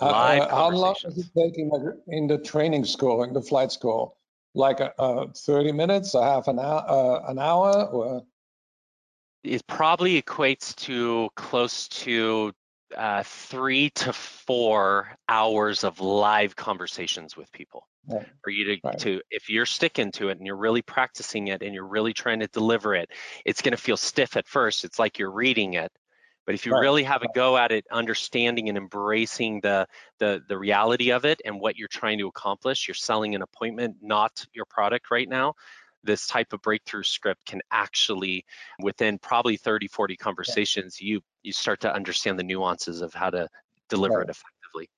uh, 0.00 0.04
uh, 0.04 0.48
how 0.50 0.70
long 0.70 0.94
is 1.04 1.18
it 1.18 1.26
taking 1.36 1.70
in 2.08 2.26
the 2.26 2.38
training 2.38 2.84
school, 2.84 3.22
in 3.22 3.32
the 3.32 3.42
flight 3.42 3.72
school? 3.72 4.16
Like 4.54 4.80
a, 4.80 4.98
uh, 5.00 5.26
30 5.34 5.72
minutes, 5.72 6.14
a 6.14 6.22
half 6.22 6.48
an 6.48 6.58
hour, 6.58 6.84
uh, 6.88 7.30
an 7.30 7.38
hour, 7.38 7.84
or? 7.86 8.22
It 9.44 9.66
probably 9.66 10.20
equates 10.20 10.74
to 10.86 11.28
close 11.36 11.88
to 11.88 12.52
uh, 12.96 13.22
three 13.24 13.90
to 13.90 14.12
four 14.12 15.14
hours 15.28 15.84
of 15.84 16.00
live 16.00 16.56
conversations 16.56 17.36
with 17.36 17.52
people 17.52 17.86
right. 18.08 18.26
for 18.42 18.50
you 18.50 18.64
to, 18.64 18.80
right. 18.82 18.98
to 18.98 19.20
if 19.30 19.48
you're 19.50 19.66
sticking 19.66 20.10
to 20.12 20.28
it 20.28 20.38
and 20.38 20.46
you're 20.46 20.56
really 20.56 20.82
practicing 20.82 21.48
it 21.48 21.62
and 21.62 21.74
you're 21.74 21.86
really 21.86 22.12
trying 22.12 22.40
to 22.40 22.46
deliver 22.48 22.94
it 22.94 23.10
it's 23.44 23.62
going 23.62 23.72
to 23.72 23.82
feel 23.82 23.96
stiff 23.96 24.36
at 24.36 24.48
first 24.48 24.84
it's 24.84 24.98
like 24.98 25.18
you're 25.18 25.30
reading 25.30 25.74
it 25.74 25.92
But 26.48 26.54
if 26.54 26.64
you 26.64 26.72
Right. 26.72 26.80
really 26.80 27.02
have 27.02 27.22
a 27.22 27.28
go 27.34 27.58
at 27.58 27.72
it, 27.72 27.84
understanding 27.90 28.70
and 28.70 28.78
embracing 28.78 29.60
the, 29.60 29.86
the 30.18 30.42
the 30.48 30.56
reality 30.56 31.12
of 31.12 31.26
it 31.26 31.42
and 31.44 31.60
what 31.60 31.76
you're 31.76 31.88
trying 31.88 32.16
to 32.20 32.26
accomplish, 32.26 32.88
you're 32.88 32.94
selling 32.94 33.34
an 33.34 33.42
appointment, 33.42 33.98
not 34.00 34.46
your 34.54 34.64
product 34.64 35.10
right 35.10 35.28
now. 35.28 35.52
This 36.04 36.26
type 36.26 36.54
of 36.54 36.62
breakthrough 36.62 37.02
script 37.02 37.44
can 37.44 37.60
actually, 37.70 38.46
within 38.80 39.18
probably 39.18 39.58
30, 39.58 39.88
40 39.88 40.16
conversations, 40.16 41.02
you 41.02 41.20
you 41.42 41.52
start 41.52 41.80
to 41.80 41.94
understand 41.94 42.38
the 42.38 42.44
nuances 42.44 43.02
of 43.02 43.12
how 43.12 43.28
to 43.28 43.46
deliver 43.90 44.20
Right. 44.20 44.28
it 44.30 44.30
effectively. 44.30 44.88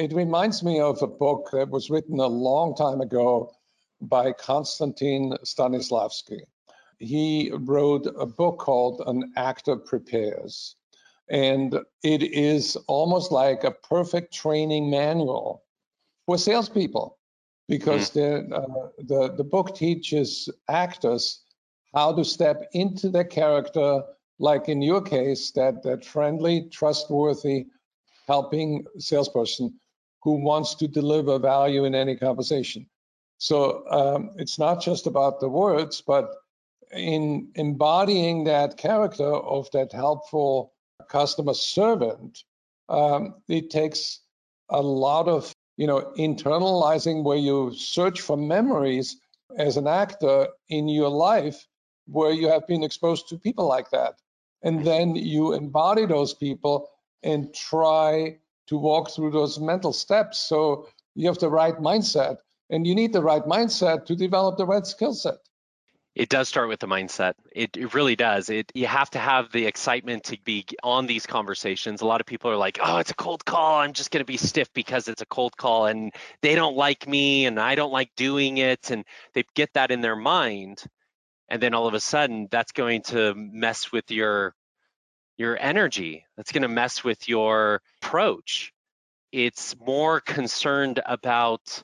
It 0.00 0.12
reminds 0.12 0.64
me 0.64 0.80
of 0.80 1.00
a 1.02 1.06
book 1.06 1.50
that 1.52 1.70
was 1.70 1.88
written 1.88 2.18
a 2.18 2.26
long 2.26 2.74
time 2.74 3.00
ago 3.00 3.52
by 4.00 4.32
Konstantin 4.32 5.36
Stanislavski. 5.44 6.40
He 6.98 7.52
wrote 7.52 8.06
a 8.18 8.26
book 8.26 8.58
called 8.58 9.02
An 9.06 9.32
Actor 9.36 9.76
Prepares. 9.76 10.74
And 11.30 11.78
it 12.02 12.22
is 12.22 12.76
almost 12.88 13.30
like 13.30 13.64
a 13.64 13.70
perfect 13.70 14.34
training 14.34 14.90
manual 14.90 15.62
for 16.26 16.36
salespeople 16.36 17.18
because 17.68 18.10
the, 18.10 18.48
uh, 18.52 18.88
the, 18.98 19.32
the 19.36 19.44
book 19.44 19.76
teaches 19.76 20.48
actors 20.68 21.42
how 21.94 22.12
to 22.12 22.24
step 22.24 22.68
into 22.72 23.08
their 23.08 23.24
character, 23.24 24.02
like 24.40 24.68
in 24.68 24.82
your 24.82 25.00
case, 25.00 25.52
that, 25.52 25.82
that 25.84 26.04
friendly, 26.04 26.68
trustworthy, 26.70 27.66
helping 28.26 28.84
salesperson 28.98 29.72
who 30.22 30.42
wants 30.42 30.74
to 30.74 30.88
deliver 30.88 31.38
value 31.38 31.84
in 31.84 31.94
any 31.94 32.16
conversation. 32.16 32.86
So 33.38 33.84
um, 33.88 34.30
it's 34.36 34.58
not 34.58 34.82
just 34.82 35.06
about 35.06 35.40
the 35.40 35.48
words, 35.48 36.02
but 36.04 36.30
in 36.92 37.50
embodying 37.54 38.44
that 38.44 38.76
character 38.76 39.32
of 39.32 39.70
that 39.72 39.92
helpful 39.92 40.72
customer 41.10 41.54
servant, 41.54 42.44
um, 42.88 43.34
it 43.48 43.70
takes 43.70 44.20
a 44.70 44.80
lot 44.80 45.28
of 45.28 45.52
you 45.76 45.86
know 45.86 46.12
internalizing 46.16 47.24
where 47.24 47.38
you 47.38 47.74
search 47.74 48.20
for 48.20 48.36
memories 48.36 49.16
as 49.58 49.76
an 49.76 49.86
actor 49.86 50.48
in 50.68 50.88
your 50.88 51.10
life 51.10 51.66
where 52.06 52.32
you 52.32 52.48
have 52.48 52.66
been 52.66 52.82
exposed 52.82 53.28
to 53.28 53.38
people 53.38 53.66
like 53.66 53.90
that, 53.90 54.14
and 54.62 54.86
then 54.86 55.14
you 55.14 55.52
embody 55.52 56.06
those 56.06 56.34
people 56.34 56.88
and 57.22 57.54
try 57.54 58.36
to 58.66 58.78
walk 58.78 59.10
through 59.10 59.30
those 59.30 59.58
mental 59.60 59.92
steps. 59.92 60.38
So 60.38 60.88
you 61.14 61.26
have 61.26 61.38
the 61.38 61.50
right 61.50 61.76
mindset, 61.76 62.38
and 62.70 62.86
you 62.86 62.94
need 62.94 63.12
the 63.12 63.22
right 63.22 63.44
mindset 63.44 64.06
to 64.06 64.16
develop 64.16 64.56
the 64.56 64.66
right 64.66 64.86
skill 64.86 65.14
set. 65.14 65.38
It 66.14 66.28
does 66.28 66.48
start 66.48 66.68
with 66.68 66.80
the 66.80 66.88
mindset. 66.88 67.34
It, 67.52 67.76
it 67.76 67.94
really 67.94 68.16
does. 68.16 68.50
It 68.50 68.72
you 68.74 68.86
have 68.86 69.10
to 69.10 69.18
have 69.18 69.52
the 69.52 69.66
excitement 69.66 70.24
to 70.24 70.38
be 70.44 70.66
on 70.82 71.06
these 71.06 71.24
conversations. 71.24 72.00
A 72.00 72.06
lot 72.06 72.20
of 72.20 72.26
people 72.26 72.50
are 72.50 72.56
like, 72.56 72.78
"Oh, 72.82 72.98
it's 72.98 73.12
a 73.12 73.14
cold 73.14 73.44
call. 73.44 73.80
I'm 73.80 73.92
just 73.92 74.10
going 74.10 74.20
to 74.20 74.26
be 74.26 74.36
stiff 74.36 74.72
because 74.72 75.06
it's 75.06 75.22
a 75.22 75.26
cold 75.26 75.56
call 75.56 75.86
and 75.86 76.12
they 76.42 76.56
don't 76.56 76.76
like 76.76 77.06
me 77.06 77.46
and 77.46 77.60
I 77.60 77.76
don't 77.76 77.92
like 77.92 78.10
doing 78.16 78.58
it." 78.58 78.90
And 78.90 79.04
they 79.34 79.44
get 79.54 79.72
that 79.74 79.92
in 79.92 80.00
their 80.00 80.16
mind, 80.16 80.82
and 81.48 81.62
then 81.62 81.74
all 81.74 81.86
of 81.86 81.94
a 81.94 82.00
sudden 82.00 82.48
that's 82.50 82.72
going 82.72 83.02
to 83.04 83.34
mess 83.36 83.92
with 83.92 84.10
your 84.10 84.54
your 85.38 85.56
energy. 85.58 86.26
That's 86.36 86.52
going 86.52 86.62
to 86.62 86.68
mess 86.68 87.04
with 87.04 87.28
your 87.28 87.82
approach. 88.02 88.72
It's 89.32 89.76
more 89.78 90.20
concerned 90.20 91.00
about 91.06 91.82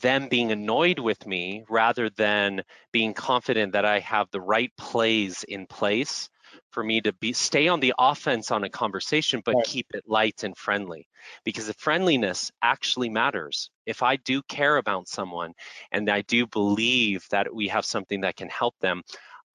them 0.00 0.28
being 0.28 0.52
annoyed 0.52 0.98
with 0.98 1.26
me 1.26 1.64
rather 1.68 2.10
than 2.10 2.62
being 2.92 3.14
confident 3.14 3.72
that 3.72 3.84
I 3.84 3.98
have 4.00 4.30
the 4.30 4.40
right 4.40 4.72
plays 4.76 5.44
in 5.44 5.66
place 5.66 6.28
for 6.70 6.82
me 6.82 7.00
to 7.00 7.12
be 7.12 7.32
stay 7.32 7.68
on 7.68 7.80
the 7.80 7.94
offense 7.98 8.50
on 8.50 8.64
a 8.64 8.70
conversation 8.70 9.42
but 9.44 9.56
Right. 9.56 9.62
keep 9.62 9.86
it 9.94 10.04
light 10.06 10.42
and 10.44 10.56
friendly 10.56 11.08
because 11.44 11.66
the 11.66 11.74
friendliness 11.74 12.50
actually 12.62 13.08
matters 13.08 13.70
if 13.86 14.02
i 14.02 14.16
do 14.16 14.42
care 14.42 14.76
about 14.76 15.08
someone 15.08 15.52
and 15.92 16.08
i 16.10 16.20
do 16.22 16.46
believe 16.46 17.26
that 17.30 17.54
we 17.54 17.68
have 17.68 17.84
something 17.84 18.20
that 18.22 18.36
can 18.36 18.48
help 18.48 18.74
them 18.80 19.02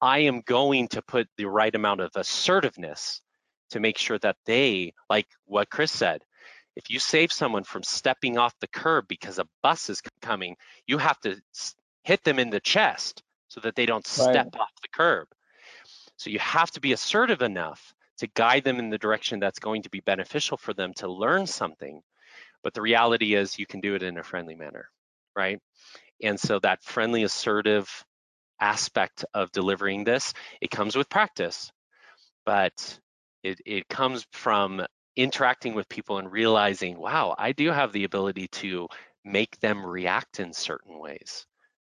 i 0.00 0.18
am 0.20 0.40
going 0.42 0.88
to 0.88 1.02
put 1.02 1.28
the 1.36 1.44
right 1.46 1.74
amount 1.74 2.00
of 2.00 2.10
assertiveness 2.16 3.20
to 3.70 3.80
make 3.80 3.98
sure 3.98 4.18
that 4.18 4.36
they 4.46 4.92
like 5.10 5.26
what 5.44 5.70
chris 5.70 5.92
said 5.92 6.22
if 6.78 6.90
you 6.90 7.00
save 7.00 7.32
someone 7.32 7.64
from 7.64 7.82
stepping 7.82 8.38
off 8.38 8.54
the 8.60 8.68
curb 8.68 9.06
because 9.08 9.40
a 9.40 9.48
bus 9.64 9.90
is 9.90 10.00
coming, 10.22 10.56
you 10.86 10.96
have 10.98 11.18
to 11.22 11.36
hit 12.04 12.22
them 12.22 12.38
in 12.38 12.50
the 12.50 12.60
chest 12.60 13.22
so 13.48 13.60
that 13.60 13.74
they 13.74 13.84
don't 13.84 14.06
Right. 14.16 14.30
step 14.32 14.48
off 14.54 14.70
the 14.80 14.88
curb. 14.94 15.26
So 16.18 16.30
you 16.30 16.38
have 16.38 16.70
to 16.72 16.80
be 16.80 16.92
assertive 16.92 17.42
enough 17.42 17.92
to 18.18 18.28
guide 18.28 18.62
them 18.62 18.78
in 18.78 18.90
the 18.90 18.98
direction 18.98 19.40
that's 19.40 19.58
going 19.58 19.82
to 19.82 19.90
be 19.90 20.00
beneficial 20.00 20.56
for 20.56 20.72
them 20.72 20.94
to 20.94 21.08
learn 21.10 21.48
something. 21.48 22.00
But 22.62 22.74
the 22.74 22.82
reality 22.82 23.34
is 23.34 23.58
you 23.58 23.66
can 23.66 23.80
do 23.80 23.96
it 23.96 24.04
in 24.04 24.16
a 24.16 24.22
friendly 24.22 24.54
manner, 24.54 24.88
right? 25.34 25.60
And 26.22 26.38
so 26.38 26.60
that 26.60 26.84
friendly, 26.84 27.24
assertive 27.24 28.04
aspect 28.60 29.24
of 29.34 29.50
delivering 29.50 30.04
this, 30.04 30.32
it 30.60 30.70
comes 30.70 30.94
with 30.94 31.08
practice, 31.08 31.72
but 32.46 33.00
it, 33.42 33.60
it 33.66 33.88
comes 33.88 34.26
from 34.32 34.84
interacting 35.18 35.74
with 35.74 35.88
people 35.88 36.18
and 36.18 36.30
realizing, 36.30 36.96
wow, 36.96 37.34
I 37.36 37.50
do 37.52 37.70
have 37.72 37.92
the 37.92 38.04
ability 38.04 38.46
to 38.48 38.88
make 39.24 39.58
them 39.60 39.84
react 39.84 40.38
in 40.38 40.52
certain 40.52 40.98
ways. 40.98 41.44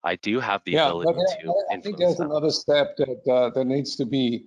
I 0.05 0.15
do 0.17 0.39
have 0.39 0.63
the 0.65 0.73
yeah, 0.73 0.87
ability 0.87 1.13
but 1.13 1.43
to 1.43 1.49
I, 1.73 1.75
I 1.75 1.81
think 1.81 1.99
there's 1.99 2.17
them. 2.17 2.31
another 2.31 2.51
step 2.51 2.97
that 2.99 3.29
uh, 3.31 3.51
that 3.51 3.65
needs 3.65 3.97
to 3.97 4.07
be 4.07 4.47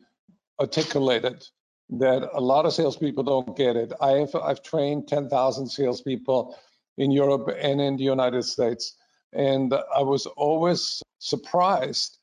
articulated 0.60 1.46
that 1.90 2.30
a 2.34 2.40
lot 2.40 2.66
of 2.66 2.74
salespeople 2.74 3.24
don't 3.24 3.58
get 3.58 3.76
it. 3.76 3.92
I 4.00 4.12
have 4.12 4.34
I've 4.36 4.64
trained 4.64 5.10
10,000 5.10 5.68
salespeople 5.68 6.58
in 6.98 7.12
Europe 7.12 7.54
and 7.60 7.82
in 7.82 7.98
the 7.98 8.06
United 8.06 8.44
States, 8.44 8.96
and 9.34 9.74
I 9.74 10.02
was 10.02 10.26
always 10.26 11.02
surprised 11.20 12.20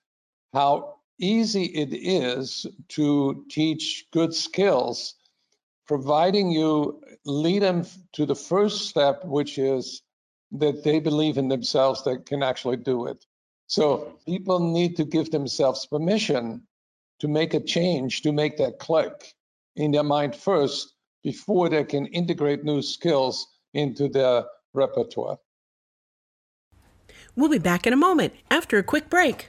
how 0.54 0.94
easy 1.18 1.64
it 1.64 1.92
is 1.92 2.64
to 2.88 3.44
teach 3.50 4.06
good 4.12 4.34
skills, 4.34 5.14
providing 5.88 6.50
you 6.50 7.02
lead 7.24 7.62
them 7.62 7.84
to 8.12 8.26
the 8.26 8.36
first 8.36 8.88
step, 8.88 9.24
which 9.24 9.58
is 9.58 10.02
that 10.52 10.84
they 10.84 11.00
believe 11.00 11.38
in 11.38 11.48
themselves 11.48 12.04
that 12.04 12.26
can 12.26 12.42
actually 12.42 12.76
do 12.76 13.06
it. 13.06 13.24
So 13.66 14.18
people 14.26 14.60
need 14.60 14.96
to 14.96 15.04
give 15.04 15.30
themselves 15.30 15.86
permission 15.86 16.62
to 17.20 17.28
make 17.28 17.54
a 17.54 17.60
change, 17.60 18.22
to 18.22 18.32
make 18.32 18.58
that 18.58 18.78
click 18.78 19.34
in 19.76 19.90
their 19.90 20.04
mind 20.04 20.36
first 20.36 20.94
before 21.22 21.68
they 21.68 21.84
can 21.84 22.06
integrate 22.06 22.64
new 22.64 22.80
skills 22.80 23.46
into 23.74 24.08
their 24.08 24.44
repertoire. 24.72 25.38
We'll 27.34 27.50
be 27.50 27.58
back 27.58 27.86
in 27.86 27.92
a 27.92 27.96
moment 27.96 28.34
after 28.50 28.78
a 28.78 28.82
quick 28.82 29.10
break. 29.10 29.48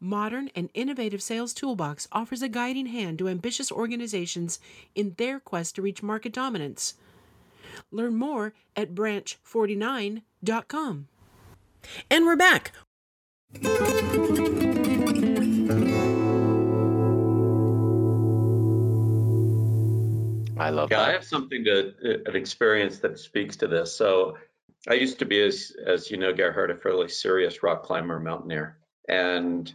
modern 0.00 0.50
and 0.54 0.70
innovative 0.74 1.22
sales 1.22 1.52
toolbox 1.52 2.08
offers 2.10 2.42
a 2.42 2.48
guiding 2.48 2.86
hand 2.86 3.18
to 3.18 3.28
ambitious 3.28 3.70
organizations 3.70 4.58
in 4.94 5.14
their 5.18 5.38
quest 5.38 5.74
to 5.76 5.82
reach 5.82 6.02
market 6.02 6.32
dominance. 6.32 6.94
Learn 7.90 8.16
more 8.16 8.54
at 8.74 8.94
branch49.com. 8.94 11.08
And 12.10 12.26
we're 12.26 12.36
back. 12.36 12.72
I 20.60 20.68
love 20.68 20.90
Yeah, 20.90 21.00
I 21.00 21.12
have 21.12 21.24
something 21.24 21.64
to 21.64 21.94
uh, 22.04 22.18
an 22.26 22.36
experience 22.36 22.98
that 22.98 23.18
speaks 23.18 23.56
to 23.56 23.66
this. 23.66 23.94
So 23.94 24.36
I 24.88 24.94
used 24.94 25.18
to 25.20 25.24
be, 25.24 25.42
as 25.42 25.72
as 25.86 26.10
you 26.10 26.18
know, 26.18 26.32
Gerhard, 26.32 26.70
a 26.70 26.76
fairly 26.76 27.08
serious 27.08 27.62
rock 27.62 27.82
climber, 27.82 28.20
mountaineer, 28.20 28.76
and 29.08 29.72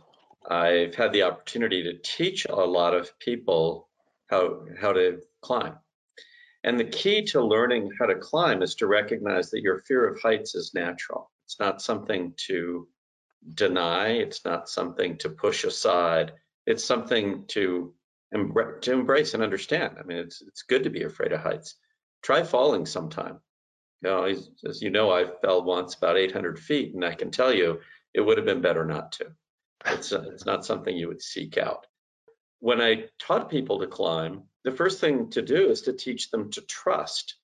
I've 0.50 0.96
had 0.96 1.12
the 1.12 1.24
opportunity 1.24 1.84
to 1.84 1.98
teach 1.98 2.46
a 2.46 2.56
lot 2.56 2.94
of 2.94 3.18
people 3.20 3.90
how 4.30 4.66
how 4.80 4.94
to 4.94 5.22
climb. 5.42 5.78
And 6.64 6.80
the 6.80 6.86
key 6.86 7.24
to 7.25 7.44
learning 7.44 7.92
how 8.00 8.08
to 8.08 8.16
climb 8.16 8.64
is 8.64 8.75
to 8.75 8.88
recognize 8.88 9.52
that 9.52 9.62
your 9.62 9.80
fear 9.80 10.08
of 10.08 10.20
heights 10.22 10.56
is 10.56 10.74
natural. 10.74 11.32
It's 11.46 11.60
not 11.60 11.82
something 11.82 12.34
to 12.48 12.88
deny. 13.54 14.10
It's 14.10 14.44
not 14.44 14.68
something 14.68 15.18
to 15.20 15.30
push 15.30 15.64
aside. 15.64 16.34
It's 16.66 16.84
something 16.84 17.46
to, 17.50 17.94
to 18.34 18.92
embrace 18.92 19.36
and 19.36 19.44
understand. 19.44 19.98
I 20.00 20.04
mean, 20.04 20.18
it's 20.18 20.42
it's 20.42 20.64
good 20.64 20.84
to 20.84 20.90
be 20.90 21.04
afraid 21.04 21.32
of 21.34 21.42
heights. 21.42 21.75
Try 22.24 22.42
falling 22.44 22.88
sometime. 22.88 23.40
You 24.02 24.10
know, 24.10 24.24
as 24.24 24.82
you 24.82 24.90
know, 24.90 25.12
I 25.12 25.25
fell 25.42 25.64
once 25.64 25.94
about 25.94 26.18
800 26.18 26.60
feet, 26.60 26.96
and 26.96 27.06
I 27.06 27.14
can 27.14 27.30
tell 27.30 27.54
you 27.54 27.80
it 28.14 28.22
would 28.22 28.38
have 28.38 28.46
been 28.46 28.62
better 28.62 28.86
not 28.86 29.12
to. 29.14 29.28
It's, 29.88 30.12
uh, 30.12 30.24
it's 30.32 30.46
not 30.46 30.65
something 30.65 30.96
you 30.96 31.08
would 31.08 31.22
seek 31.22 31.58
out. 31.58 31.86
When 32.60 32.82
I 32.82 33.10
taught 33.20 33.50
people 33.50 33.80
to 33.80 33.88
climb, 33.88 34.44
the 34.63 34.72
first 34.72 35.00
thing 35.00 35.30
to 35.32 35.42
do 35.42 35.70
is 35.70 35.84
to 35.84 35.94
teach 35.94 36.32
them 36.32 36.51
to 36.51 36.62
trust 36.62 37.36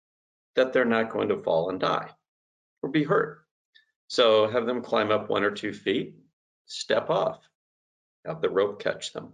that 0.55 0.73
they're 0.73 0.85
not 0.85 1.11
going 1.11 1.29
to 1.29 1.37
fall 1.37 1.69
and 1.69 1.79
die 1.79 2.09
or 2.81 2.89
be 2.89 3.03
hurt. 3.03 3.45
So 4.07 4.49
have 4.49 4.65
them 4.65 4.81
climb 4.81 5.11
up 5.11 5.29
one 5.29 5.43
or 5.43 5.51
two 5.51 5.73
feet, 5.73 6.15
step 6.65 7.09
off, 7.09 7.39
have 8.25 8.41
the 8.41 8.49
rope 8.49 8.81
catch 8.81 9.13
them. 9.13 9.33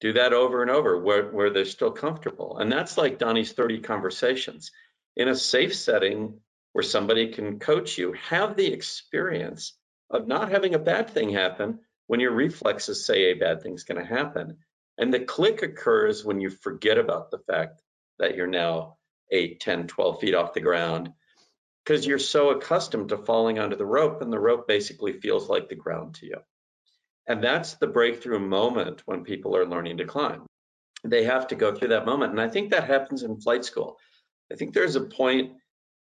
Do 0.00 0.12
that 0.14 0.32
over 0.32 0.62
and 0.62 0.70
over 0.70 1.00
where, 1.00 1.30
where 1.30 1.50
they're 1.50 1.64
still 1.64 1.90
comfortable. 1.90 2.58
And 2.58 2.70
that's 2.70 2.98
like 2.98 3.18
Donnie's 3.18 3.52
30 3.52 3.80
conversations. 3.80 4.70
In 5.16 5.28
a 5.28 5.34
safe 5.34 5.74
setting 5.74 6.40
where 6.72 6.84
somebody 6.84 7.32
can 7.32 7.58
coach 7.58 7.98
you, 7.98 8.12
have 8.28 8.56
the 8.56 8.72
experience 8.72 9.72
of 10.10 10.28
not 10.28 10.50
having 10.50 10.74
a 10.74 10.78
bad 10.78 11.10
thing 11.10 11.30
happen 11.30 11.80
when 12.08 12.18
your 12.20 12.32
reflexes 12.32 13.06
say 13.06 13.30
a 13.30 13.34
bad 13.34 13.62
thing's 13.62 13.84
going 13.84 14.00
to 14.00 14.14
happen. 14.14 14.56
And 14.98 15.14
the 15.14 15.20
click 15.20 15.62
occurs 15.62 16.24
when 16.24 16.40
you 16.40 16.50
forget 16.50 16.98
about 16.98 17.30
the 17.30 17.38
fact 17.38 17.80
that 18.18 18.34
you're 18.34 18.48
now 18.48 18.96
8, 19.30 19.60
10, 19.60 19.86
12 19.86 20.20
feet 20.20 20.34
off 20.34 20.54
the 20.54 20.60
ground 20.60 21.10
because 21.84 22.04
you're 22.04 22.18
so 22.18 22.50
accustomed 22.50 23.10
to 23.10 23.18
falling 23.18 23.58
onto 23.58 23.76
the 23.76 23.86
rope 23.86 24.20
and 24.20 24.32
the 24.32 24.40
rope 24.40 24.66
basically 24.66 25.12
feels 25.12 25.48
like 25.48 25.68
the 25.68 25.74
ground 25.76 26.16
to 26.16 26.26
you. 26.26 26.36
And 27.26 27.44
that's 27.44 27.74
the 27.74 27.86
breakthrough 27.86 28.40
moment 28.40 29.02
when 29.04 29.22
people 29.22 29.54
are 29.54 29.66
learning 29.66 29.98
to 29.98 30.06
climb. 30.06 30.46
They 31.04 31.24
have 31.24 31.48
to 31.48 31.54
go 31.54 31.74
through 31.74 31.88
that 31.88 32.06
moment. 32.06 32.32
And 32.32 32.40
I 32.40 32.48
think 32.48 32.70
that 32.70 32.84
happens 32.84 33.22
in 33.22 33.40
flight 33.40 33.64
school. 33.64 33.98
I 34.50 34.56
think 34.56 34.72
there's 34.72 34.96
a 34.96 35.02
point, 35.02 35.52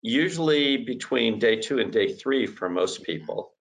usually 0.02 0.78
between 0.78 1.40
day 1.40 1.56
two 1.56 1.80
and 1.80 1.92
day 1.92 2.14
three 2.14 2.46
for 2.46 2.70
most 2.70 3.04
people, 3.04 3.55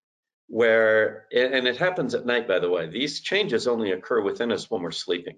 where, 0.47 1.25
and 1.33 1.67
it 1.67 1.77
happens 1.77 2.13
at 2.13 2.25
night, 2.25 2.47
by 2.47 2.59
the 2.59 2.69
way, 2.69 2.87
these 2.87 3.21
changes 3.21 3.67
only 3.67 3.91
occur 3.91 4.21
within 4.21 4.51
us 4.51 4.69
when 4.69 4.81
we're 4.81 4.91
sleeping. 4.91 5.37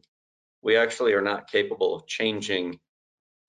We 0.61 0.75
actually 0.77 1.13
are 1.13 1.21
not 1.21 1.49
capable 1.49 1.95
of 1.95 2.07
changing 2.07 2.79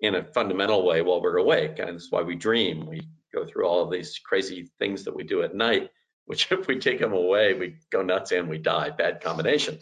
in 0.01 0.15
a 0.15 0.25
fundamental 0.25 0.87
way 0.87 1.03
while 1.03 1.21
we're 1.21 1.39
awake. 1.39 1.79
And 1.79 1.95
that's 1.95 2.11
why 2.11 2.23
we 2.23 2.37
dream. 2.37 2.87
We 2.87 3.09
go 3.35 3.45
through 3.45 3.67
all 3.67 3.83
of 3.83 3.91
these 3.91 4.19
crazy 4.19 4.71
things 4.79 5.05
that 5.05 5.17
we 5.17 5.25
do 5.25 5.43
at 5.43 5.55
night, 5.55 5.91
which 6.27 6.53
if 6.53 6.69
we 6.69 6.79
take 6.79 7.01
them 7.01 7.13
away, 7.13 7.55
we 7.55 7.77
go 7.91 8.03
nuts 8.03 8.33
and 8.33 8.49
we 8.49 8.59
die. 8.59 8.91
Bad 8.91 9.21
combination. 9.21 9.79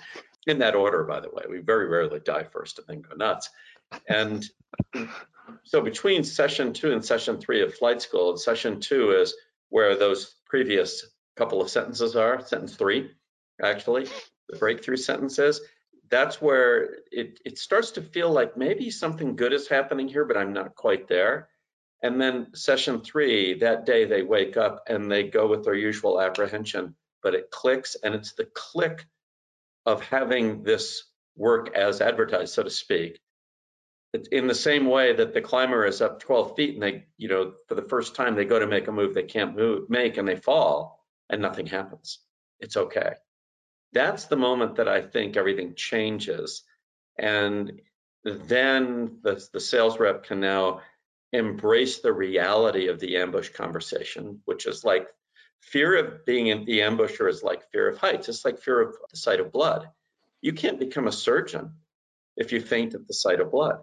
In 0.47 0.61
that 0.61 0.76
order, 0.76 1.04
by 1.04 1.21
the 1.21 1.30
way, 1.30 1.42
we 1.49 1.59
very 1.59 1.88
rarely 1.88 2.21
die 2.21 2.45
first 2.45 2.78
and 2.78 2.87
then 2.87 3.02
go 3.02 3.16
nuts. 3.16 3.50
And 4.09 4.45
so 5.64 5.80
between 5.80 6.25
session 6.25 6.73
two 6.73 6.92
and 6.92 7.04
session 7.04 7.38
three 7.38 7.62
of 7.62 7.75
flight 7.75 8.00
school, 8.00 8.37
session 8.37 8.80
two 8.80 9.11
is 9.12 9.35
where 9.68 9.97
those 9.97 10.37
previous 10.47 11.04
couple 11.37 11.61
of 11.61 11.71
sentences 11.71 12.16
are, 12.16 12.45
sentence 12.45 12.75
three, 12.75 13.11
actually, 13.62 14.07
the 14.49 14.57
breakthrough 14.57 14.97
sentences. 14.97 15.61
That's 16.09 16.40
where 16.40 16.99
it, 17.11 17.40
it 17.45 17.59
starts 17.59 17.93
to 17.93 18.02
feel 18.02 18.31
like 18.31 18.57
maybe 18.57 18.90
something 18.90 19.37
good 19.37 19.52
is 19.52 19.69
happening 19.69 20.09
here, 20.09 20.25
but 20.25 20.37
I'm 20.37 20.52
not 20.52 20.75
quite 20.75 21.09
there. 21.09 21.49
And 22.02 22.21
then 22.21 22.49
session 22.55 23.00
three, 23.00 23.59
that 23.61 23.87
day 23.87 24.05
they 24.05 24.23
wake 24.23 24.57
up 24.57 24.85
and 24.88 25.11
they 25.11 25.25
go 25.25 25.49
with 25.49 25.64
their 25.64 25.75
usual 25.75 26.21
apprehension, 26.21 26.95
but 27.23 27.35
it 27.35 27.50
clicks 27.50 27.97
and 28.02 28.14
it's 28.14 28.35
the 28.35 28.49
click 28.55 29.07
of 29.85 30.02
having 30.02 30.62
this 30.62 31.05
work 31.37 31.75
as 31.75 32.00
advertised, 32.00 32.55
so 32.55 32.62
to 32.62 32.71
speak. 32.71 33.21
In 34.31 34.47
the 34.47 34.55
same 34.55 34.87
way 34.87 35.14
that 35.14 35.35
the 35.35 35.43
climber 35.43 35.85
is 35.85 36.00
up 36.00 36.21
12 36.21 36.57
feet 36.57 36.75
and 36.75 36.83
they, 36.83 37.07
you 37.19 37.28
know, 37.28 37.55
for 37.69 37.75
the 37.75 37.83
first 37.83 38.14
time 38.14 38.35
they 38.35 38.44
go 38.44 38.59
to 38.59 38.66
make 38.66 38.88
a 38.88 38.92
move 38.92 39.14
they 39.14 39.25
can't 39.25 39.57
move, 39.57 39.90
make 39.90 40.16
and 40.16 40.29
they 40.29 40.37
fall 40.37 40.96
and 41.31 41.43
nothing 41.43 41.67
happens. 41.67 42.21
It's 42.61 42.77
okay. 42.77 43.15
That's 43.93 44.27
the 44.27 44.37
moment 44.37 44.77
that 44.77 44.89
I 44.89 45.03
think 45.03 45.37
everything 45.37 45.75
changes. 45.75 46.62
And 47.19 47.81
then 48.25 49.19
the, 49.23 49.45
the 49.53 49.61
sales 49.61 49.99
rep 49.99 50.25
can 50.25 50.41
now 50.41 50.81
embrace 51.33 52.01
the 52.01 52.12
reality 52.12 52.89
of 52.89 53.01
the 53.01 53.17
ambush 53.17 53.51
conversation, 53.51 54.41
which 54.45 54.67
is 54.67 54.85
like 54.85 55.09
fear 55.61 55.97
of 55.97 56.25
being 56.25 56.49
in 56.49 56.65
the 56.65 56.81
ambusher 56.81 57.29
is 57.29 57.43
like 57.43 57.71
fear 57.71 57.89
of 57.89 57.99
heights. 57.99 58.29
It's 58.29 58.45
like 58.45 58.61
fear 58.61 58.81
of 58.81 58.97
the 59.11 59.17
sight 59.17 59.41
of 59.41 59.53
blood. 59.53 59.89
You 60.41 60.53
can't 60.53 60.79
become 60.79 61.09
a 61.09 61.12
surgeon 61.12 61.73
if 62.37 62.53
you 62.53 62.61
faint 62.61 62.95
at 62.95 63.07
the 63.07 63.15
sight 63.15 63.41
of 63.41 63.51
blood. 63.51 63.79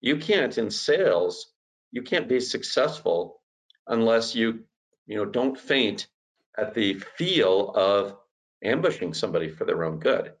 You 0.00 0.16
can't 0.16 0.56
in 0.58 0.70
sales, 0.70 1.52
you 1.92 2.02
can't 2.02 2.28
be 2.28 2.40
successful 2.40 3.40
unless 3.86 4.34
you, 4.34 4.64
you 5.06 5.16
know, 5.16 5.24
don't 5.24 5.58
faint 5.58 6.08
at 6.56 6.74
the 6.74 6.94
feel 6.94 7.70
of 7.70 8.16
ambushing 8.62 9.12
somebody 9.12 9.48
for 9.48 9.64
their 9.64 9.84
own 9.84 9.98
good. 9.98 10.32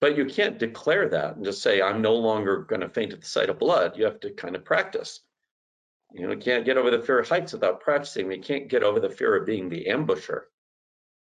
But 0.00 0.16
you 0.16 0.26
can't 0.26 0.58
declare 0.58 1.08
that 1.08 1.36
and 1.36 1.44
just 1.44 1.62
say, 1.62 1.82
I'm 1.82 2.02
no 2.02 2.14
longer 2.14 2.58
going 2.58 2.82
to 2.82 2.88
faint 2.88 3.12
at 3.12 3.20
the 3.20 3.26
sight 3.26 3.50
of 3.50 3.58
blood. 3.58 3.96
You 3.96 4.04
have 4.04 4.20
to 4.20 4.30
kind 4.30 4.54
of 4.54 4.64
practice. 4.64 5.20
You 6.12 6.26
know, 6.26 6.32
you 6.32 6.38
can't 6.38 6.64
get 6.64 6.78
over 6.78 6.90
the 6.90 7.02
fear 7.02 7.18
of 7.18 7.28
heights 7.28 7.52
without 7.52 7.80
practicing. 7.80 8.30
You 8.30 8.40
can't 8.40 8.68
get 8.68 8.82
over 8.82 9.00
the 9.00 9.10
fear 9.10 9.36
of 9.36 9.46
being 9.46 9.68
the 9.68 9.86
ambusher, 9.86 10.42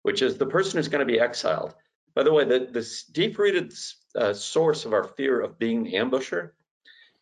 which 0.03 0.23
is 0.23 0.37
the 0.37 0.47
person 0.47 0.77
who's 0.77 0.89
going 0.89 1.07
to 1.07 1.13
be 1.13 1.19
exiled. 1.19 1.75
By 2.15 2.23
the 2.23 2.33
way, 2.33 2.45
the, 2.45 2.69
this 2.71 3.05
deep-rooted 3.05 3.73
uh, 4.15 4.35
source 4.35 4.85
of 4.85 4.93
our 4.93 5.05
fear 5.05 5.41
of 5.41 5.59
being 5.59 5.83
the 5.83 5.95
ambusher 5.95 6.51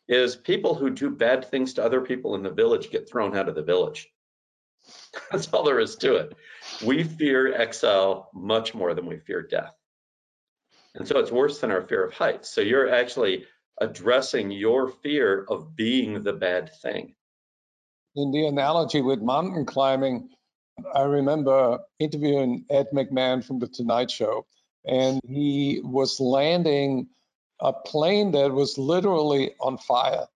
is 0.08 0.34
people 0.34 0.74
who 0.74 0.90
do 0.90 1.10
bad 1.10 1.44
things 1.44 1.74
to 1.74 1.84
other 1.84 2.00
people 2.00 2.34
in 2.34 2.42
the 2.42 2.50
village 2.50 2.90
get 2.90 3.08
thrown 3.08 3.36
out 3.36 3.48
of 3.48 3.54
the 3.54 3.62
village. 3.62 4.10
That's 5.30 5.48
all 5.48 5.64
there 5.64 5.80
is 5.80 5.96
to 5.96 6.16
it. 6.16 6.34
We 6.84 7.04
fear 7.04 7.52
exile 7.54 8.30
much 8.34 8.74
more 8.74 8.94
than 8.94 9.06
we 9.06 9.18
fear 9.18 9.42
death. 9.42 9.74
And 10.94 11.06
so 11.06 11.18
it's 11.18 11.30
worse 11.30 11.60
than 11.60 11.70
our 11.70 11.82
fear 11.82 12.04
of 12.04 12.12
heights. 12.12 12.48
So 12.48 12.60
you're 12.60 12.92
actually 12.92 13.44
addressing 13.80 14.50
your 14.50 14.88
fear 14.88 15.44
of 15.48 15.76
being 15.76 16.22
the 16.22 16.32
bad 16.32 16.70
thing. 16.82 17.14
In 18.16 18.32
the 18.32 18.46
analogy 18.46 19.00
with 19.00 19.20
mountain 19.20 19.64
climbing, 19.64 20.30
I 20.94 21.02
remember 21.02 21.78
interviewing 21.98 22.64
Ed 22.70 22.88
McMahon 22.92 23.44
from 23.44 23.58
The 23.58 23.68
Tonight 23.68 24.10
Show, 24.10 24.46
and 24.84 25.20
he 25.24 25.80
was 25.84 26.18
landing 26.18 27.08
a 27.60 27.72
plane 27.72 28.32
that 28.32 28.52
was 28.52 28.78
literally 28.78 29.52
on 29.60 29.78
fire. 29.78 30.26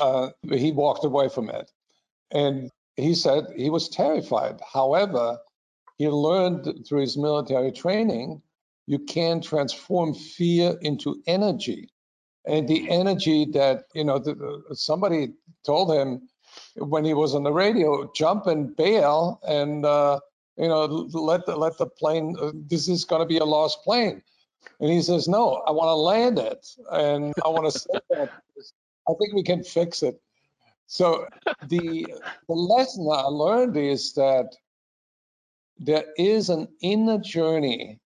Uh, 0.00 0.30
he 0.50 0.72
walked 0.72 1.04
away 1.04 1.28
from 1.28 1.50
it. 1.50 1.70
And 2.30 2.70
he 2.96 3.14
said 3.14 3.46
he 3.56 3.70
was 3.70 3.88
terrified. 3.88 4.60
However, 4.72 5.38
he 5.96 6.08
learned 6.08 6.86
through 6.86 7.00
his 7.00 7.16
military 7.16 7.72
training 7.72 8.42
you 8.86 8.98
can 8.98 9.40
transform 9.40 10.14
fear 10.14 10.76
into 10.82 11.22
energy. 11.26 11.90
And 12.46 12.68
the 12.68 12.90
energy 12.90 13.46
that, 13.52 13.84
you 13.94 14.04
know, 14.04 14.22
somebody 14.72 15.32
told 15.64 15.92
him 15.92 16.28
when 16.76 17.04
he 17.04 17.14
was 17.14 17.34
on 17.34 17.42
the 17.42 17.52
radio, 17.52 18.10
jump 18.14 18.46
and 18.46 18.76
bail 18.76 19.40
and, 19.48 19.86
uh, 19.86 20.20
you 20.56 20.68
know, 20.68 20.84
let 21.12 21.46
the, 21.46 21.56
let 21.56 21.78
the 21.78 21.86
plane, 21.86 22.36
uh, 22.40 22.52
this 22.54 22.88
is 22.88 23.04
going 23.04 23.22
to 23.22 23.26
be 23.26 23.38
a 23.38 23.44
lost 23.44 23.82
plane. 23.82 24.22
And 24.80 24.90
he 24.90 25.00
says, 25.00 25.26
no, 25.26 25.62
I 25.66 25.70
want 25.70 25.88
to 25.88 25.94
land 25.94 26.38
it. 26.38 26.66
And 26.92 27.32
I 27.44 27.48
want 27.48 27.72
to 27.72 27.78
say 27.78 27.98
that. 28.10 28.30
I 29.08 29.12
think 29.18 29.34
we 29.34 29.42
can 29.42 29.62
fix 29.62 30.02
it. 30.02 30.20
So 30.86 31.26
the, 31.68 32.06
the 32.48 32.54
lesson 32.54 33.08
I 33.10 33.22
learned 33.22 33.76
is 33.76 34.12
that 34.14 34.54
there 35.78 36.04
is 36.16 36.50
an 36.50 36.68
inner 36.80 37.18
journey 37.18 38.00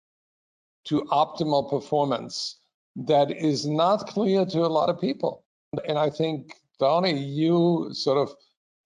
to 0.85 1.01
optimal 1.11 1.69
performance 1.69 2.57
that 2.95 3.29
is 3.31 3.65
not 3.65 4.07
clear 4.07 4.45
to 4.45 4.59
a 4.59 4.67
lot 4.67 4.89
of 4.89 5.01
people. 5.01 5.43
And 5.87 5.97
I 5.97 6.09
think, 6.09 6.53
Donnie, 6.79 7.17
you 7.17 7.89
sort 7.91 8.17
of 8.17 8.35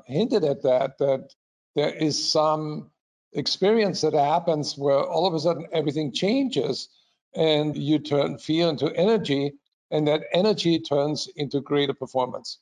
hinted 0.05 0.43
at 0.43 0.63
that, 0.63 0.97
that 0.97 1.33
there 1.75 1.93
is 1.93 2.31
some 2.31 2.89
experience 3.33 4.01
that 4.01 4.13
happens 4.13 4.77
where 4.77 4.99
all 4.99 5.27
of 5.27 5.33
a 5.33 5.39
sudden 5.39 5.67
everything 5.71 6.11
changes 6.11 6.89
and 7.35 7.77
you 7.77 7.99
turn 7.99 8.37
fear 8.37 8.67
into 8.67 8.93
energy, 8.95 9.53
and 9.89 10.07
that 10.07 10.23
energy 10.33 10.79
turns 10.79 11.29
into 11.37 11.61
greater 11.61 11.93
performance. 11.93 12.59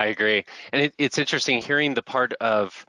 I 0.00 0.06
agree. 0.06 0.44
And 0.72 0.82
it, 0.82 0.94
it's 0.98 1.18
interesting 1.18 1.62
hearing 1.62 1.94
the 1.94 2.02
part 2.02 2.32
of 2.40 2.84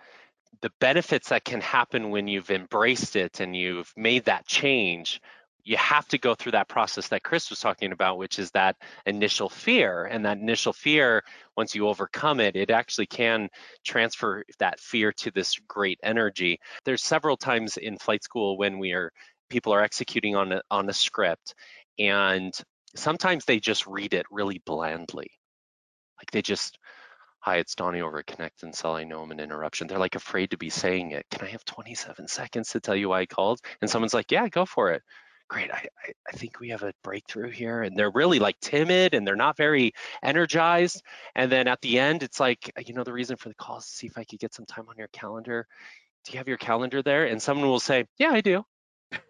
the 0.61 0.71
benefits 0.79 1.29
that 1.29 1.45
can 1.45 1.61
happen 1.61 2.09
when 2.09 2.27
you've 2.27 2.49
embraced 2.49 3.15
it 3.15 3.39
and 3.39 3.55
you've 3.55 3.93
made 3.95 4.25
that 4.25 4.47
change 4.47 5.21
you 5.63 5.77
have 5.77 6.07
to 6.07 6.17
go 6.17 6.35
through 6.35 6.53
that 6.53 6.67
process 6.67 7.09
that 7.09 7.23
Chris 7.23 7.49
was 7.49 7.59
talking 7.59 7.91
about, 7.91 8.17
which 8.17 8.39
is 8.39 8.51
that 8.51 8.77
initial 9.05 9.49
fear. 9.49 10.05
And 10.05 10.25
that 10.25 10.37
initial 10.37 10.73
fear, 10.73 11.23
once 11.55 11.75
you 11.75 11.87
overcome 11.87 12.39
it, 12.39 12.55
it 12.55 12.71
actually 12.71 13.05
can 13.07 13.49
transfer 13.85 14.43
that 14.59 14.79
fear 14.79 15.11
to 15.13 15.31
this 15.31 15.59
great 15.67 15.99
energy. 16.03 16.59
There's 16.85 17.03
several 17.03 17.37
times 17.37 17.77
in 17.77 17.97
flight 17.97 18.23
school 18.23 18.57
when 18.57 18.79
we 18.79 18.93
are 18.93 19.11
people 19.49 19.73
are 19.73 19.81
executing 19.83 20.35
on 20.35 20.51
a, 20.53 20.61
on 20.71 20.89
a 20.89 20.93
script 20.93 21.55
and 21.99 22.53
sometimes 22.95 23.45
they 23.45 23.59
just 23.59 23.85
read 23.85 24.13
it 24.13 24.25
really 24.31 24.61
blandly. 24.65 25.29
Like 26.17 26.31
they 26.31 26.41
just 26.41 26.79
hi, 27.41 27.57
it's 27.57 27.73
Donnie 27.73 28.01
over 28.01 28.19
at 28.19 28.27
Connect 28.27 28.61
and 28.61 28.73
Sell. 28.73 28.95
I 28.95 29.03
know 29.03 29.23
I'm 29.23 29.31
an 29.31 29.39
interruption. 29.39 29.87
They're 29.87 29.97
like 29.97 30.15
afraid 30.15 30.51
to 30.51 30.57
be 30.57 30.69
saying 30.69 31.11
it. 31.11 31.25
Can 31.31 31.45
I 31.45 31.49
have 31.49 31.65
27 31.65 32.27
seconds 32.27 32.69
to 32.69 32.79
tell 32.79 32.95
you 32.95 33.09
why 33.09 33.21
I 33.21 33.25
called? 33.25 33.59
And 33.81 33.89
someone's 33.89 34.13
like, 34.13 34.31
yeah, 34.31 34.47
go 34.47 34.65
for 34.65 34.91
it. 34.91 35.01
Great, 35.49 35.71
I, 35.71 35.87
I, 36.05 36.11
I 36.29 36.31
think 36.33 36.59
we 36.59 36.69
have 36.69 36.83
a 36.83 36.93
breakthrough 37.03 37.49
here. 37.49 37.81
And 37.81 37.97
they're 37.97 38.11
really 38.11 38.37
like 38.37 38.59
timid 38.61 39.15
and 39.15 39.25
they're 39.25 39.35
not 39.35 39.57
very 39.57 39.93
energized. 40.23 41.01
And 41.35 41.51
then 41.51 41.67
at 41.67 41.81
the 41.81 41.97
end, 41.97 42.21
it's 42.21 42.39
like, 42.39 42.71
uh, 42.77 42.83
you 42.85 42.93
know, 42.93 43.03
the 43.03 43.11
reason 43.11 43.37
for 43.37 43.49
the 43.49 43.55
call 43.55 43.79
is 43.79 43.85
to 43.85 43.91
see 43.91 44.07
if 44.07 44.19
I 44.19 44.23
could 44.23 44.39
get 44.39 44.53
some 44.53 44.67
time 44.67 44.85
on 44.87 44.95
your 44.97 45.09
calendar. 45.11 45.65
Do 46.25 46.33
you 46.33 46.37
have 46.37 46.47
your 46.47 46.57
calendar 46.57 47.01
there? 47.01 47.25
And 47.25 47.41
someone 47.41 47.67
will 47.67 47.79
say, 47.79 48.05
yeah, 48.19 48.29
I 48.31 48.41
do. 48.41 48.63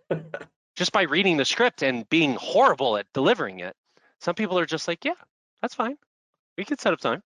just 0.75 0.91
by 0.91 1.03
reading 1.03 1.37
the 1.37 1.45
script 1.45 1.81
and 1.81 2.07
being 2.09 2.35
horrible 2.35 2.97
at 2.97 3.07
delivering 3.13 3.61
it. 3.61 3.73
Some 4.19 4.35
people 4.35 4.59
are 4.59 4.65
just 4.65 4.89
like, 4.89 5.05
yeah, 5.05 5.13
that's 5.61 5.75
fine. 5.75 5.95
We 6.57 6.65
could 6.65 6.81
set 6.81 6.91
up 6.91 6.99
time. 6.99 7.23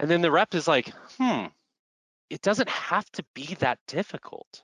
And 0.00 0.10
then 0.10 0.22
the 0.22 0.30
rep 0.30 0.54
is 0.54 0.66
like, 0.66 0.90
hmm, 1.18 1.44
it 2.30 2.40
doesn't 2.40 2.70
have 2.70 3.08
to 3.12 3.24
be 3.34 3.54
that 3.60 3.78
difficult. 3.86 4.62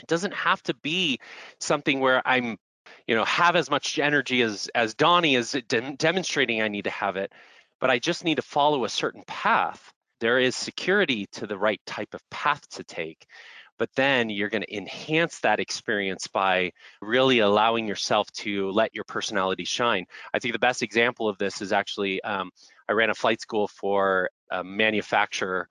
It 0.00 0.08
doesn't 0.08 0.34
have 0.34 0.60
to 0.64 0.74
be 0.74 1.20
something 1.60 2.00
where 2.00 2.20
I'm, 2.26 2.58
you 3.06 3.14
know, 3.14 3.24
have 3.24 3.54
as 3.54 3.70
much 3.70 3.98
energy 4.00 4.42
as 4.42 4.68
as 4.74 4.94
Donnie 4.94 5.36
is 5.36 5.52
de- 5.52 5.96
demonstrating 5.96 6.60
I 6.60 6.68
need 6.68 6.84
to 6.84 6.90
have 6.90 7.16
it, 7.16 7.32
but 7.80 7.90
I 7.90 8.00
just 8.00 8.24
need 8.24 8.36
to 8.36 8.42
follow 8.42 8.84
a 8.84 8.88
certain 8.88 9.22
path. 9.24 9.92
There 10.20 10.40
is 10.40 10.56
security 10.56 11.26
to 11.32 11.46
the 11.46 11.56
right 11.58 11.80
type 11.86 12.12
of 12.12 12.28
path 12.28 12.68
to 12.70 12.82
take 12.82 13.24
but 13.78 13.90
then 13.94 14.30
you're 14.30 14.48
going 14.48 14.62
to 14.62 14.76
enhance 14.76 15.40
that 15.40 15.60
experience 15.60 16.26
by 16.26 16.72
really 17.00 17.38
allowing 17.38 17.86
yourself 17.86 18.30
to 18.32 18.70
let 18.70 18.94
your 18.94 19.04
personality 19.04 19.64
shine. 19.64 20.06
I 20.34 20.38
think 20.38 20.52
the 20.52 20.58
best 20.58 20.82
example 20.82 21.28
of 21.28 21.38
this 21.38 21.62
is 21.62 21.72
actually 21.72 22.22
um, 22.22 22.50
I 22.88 22.92
ran 22.92 23.10
a 23.10 23.14
flight 23.14 23.40
school 23.40 23.68
for 23.68 24.30
a 24.50 24.64
manufacturer 24.64 25.68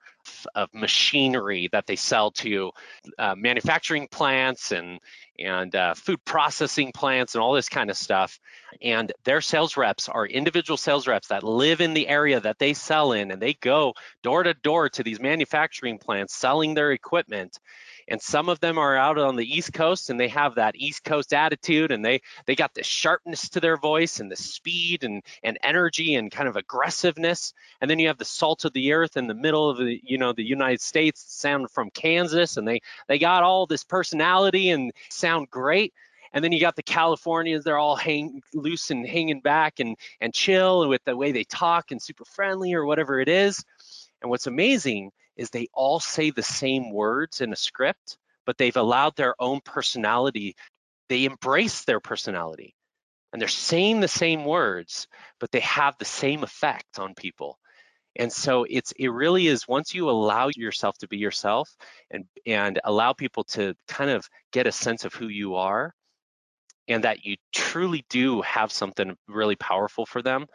of 0.54 0.68
machinery 0.72 1.68
that 1.72 1.86
they 1.86 1.96
sell 1.96 2.30
to 2.30 2.70
uh, 3.18 3.34
manufacturing 3.36 4.08
plants 4.08 4.72
and 4.72 5.00
and 5.38 5.74
uh, 5.74 5.94
food 5.94 6.24
processing 6.24 6.92
plants 6.92 7.34
and 7.34 7.42
all 7.42 7.52
this 7.52 7.68
kind 7.68 7.90
of 7.90 7.96
stuff. 7.96 8.40
And 8.82 9.12
their 9.24 9.40
sales 9.40 9.76
reps 9.76 10.08
are 10.08 10.26
individual 10.26 10.76
sales 10.76 11.06
reps 11.06 11.28
that 11.28 11.44
live 11.44 11.80
in 11.80 11.94
the 11.94 12.08
area 12.08 12.40
that 12.40 12.58
they 12.58 12.74
sell 12.74 13.12
in, 13.12 13.30
and 13.30 13.40
they 13.40 13.54
go 13.54 13.94
door 14.22 14.42
to 14.42 14.54
door 14.54 14.88
to 14.90 15.02
these 15.02 15.20
manufacturing 15.20 15.98
plants 15.98 16.34
selling 16.34 16.74
their 16.74 16.92
equipment 16.92 17.58
and 18.08 18.20
some 18.20 18.48
of 18.48 18.60
them 18.60 18.78
are 18.78 18.96
out 18.96 19.18
on 19.18 19.36
the 19.36 19.44
east 19.44 19.72
coast 19.72 20.10
and 20.10 20.18
they 20.18 20.28
have 20.28 20.54
that 20.56 20.74
east 20.76 21.04
coast 21.04 21.32
attitude 21.32 21.92
and 21.92 22.04
they 22.04 22.20
they 22.46 22.54
got 22.54 22.74
the 22.74 22.82
sharpness 22.82 23.48
to 23.50 23.60
their 23.60 23.76
voice 23.76 24.20
and 24.20 24.30
the 24.30 24.36
speed 24.36 25.04
and 25.04 25.22
and 25.42 25.58
energy 25.62 26.14
and 26.14 26.30
kind 26.30 26.48
of 26.48 26.56
aggressiveness 26.56 27.52
and 27.80 27.90
then 27.90 27.98
you 27.98 28.08
have 28.08 28.18
the 28.18 28.24
salt 28.24 28.64
of 28.64 28.72
the 28.72 28.92
earth 28.92 29.16
in 29.16 29.26
the 29.26 29.34
middle 29.34 29.70
of 29.70 29.78
the 29.78 30.00
you 30.02 30.18
know 30.18 30.32
the 30.32 30.44
united 30.44 30.80
states 30.80 31.24
sound 31.28 31.70
from 31.70 31.90
kansas 31.90 32.56
and 32.56 32.66
they 32.66 32.80
they 33.06 33.18
got 33.18 33.42
all 33.42 33.66
this 33.66 33.84
personality 33.84 34.70
and 34.70 34.92
sound 35.10 35.48
great 35.50 35.92
and 36.32 36.44
then 36.44 36.52
you 36.52 36.60
got 36.60 36.76
the 36.76 36.82
Californians, 36.82 37.64
they're 37.64 37.78
all 37.78 37.96
hang 37.96 38.42
loose 38.52 38.90
and 38.90 39.06
hanging 39.06 39.40
back 39.40 39.80
and 39.80 39.96
and 40.20 40.34
chill 40.34 40.86
with 40.88 41.02
the 41.04 41.16
way 41.16 41.32
they 41.32 41.44
talk 41.44 41.90
and 41.90 42.02
super 42.02 42.24
friendly 42.26 42.74
or 42.74 42.84
whatever 42.84 43.18
it 43.18 43.28
is. 43.28 43.64
And 44.20 44.30
what's 44.30 44.46
amazing 44.46 45.12
is 45.38 45.50
they 45.50 45.68
all 45.72 46.00
say 46.00 46.30
the 46.30 46.42
same 46.42 46.92
words 46.92 47.40
in 47.40 47.52
a 47.52 47.56
script, 47.56 48.18
but 48.44 48.58
they've 48.58 48.76
allowed 48.76 49.16
their 49.16 49.34
own 49.38 49.60
personality. 49.64 50.56
They 51.08 51.24
embrace 51.24 51.84
their 51.84 52.00
personality 52.00 52.74
and 53.32 53.40
they're 53.40 53.48
saying 53.48 54.00
the 54.00 54.08
same 54.08 54.44
words, 54.44 55.06
but 55.38 55.50
they 55.50 55.60
have 55.60 55.96
the 55.98 56.04
same 56.04 56.42
effect 56.42 56.98
on 56.98 57.14
people. 57.14 57.58
And 58.16 58.32
so 58.32 58.66
it's 58.68 58.92
it 58.92 59.08
really 59.08 59.46
is 59.46 59.68
once 59.68 59.94
you 59.94 60.10
allow 60.10 60.48
yourself 60.56 60.98
to 60.98 61.08
be 61.08 61.18
yourself 61.18 61.76
and 62.10 62.24
and 62.46 62.80
allow 62.82 63.12
people 63.12 63.44
to 63.44 63.74
kind 63.86 64.10
of 64.10 64.28
get 64.52 64.66
a 64.66 64.72
sense 64.72 65.04
of 65.04 65.14
who 65.14 65.28
you 65.28 65.56
are 65.56 65.94
and 66.88 67.04
that 67.04 67.24
you 67.24 67.36
truly 67.52 68.04
do 68.08 68.40
have 68.42 68.72
something 68.72 69.16
really 69.28 69.56
powerful 69.56 70.06
for 70.06 70.22
them, 70.22 70.46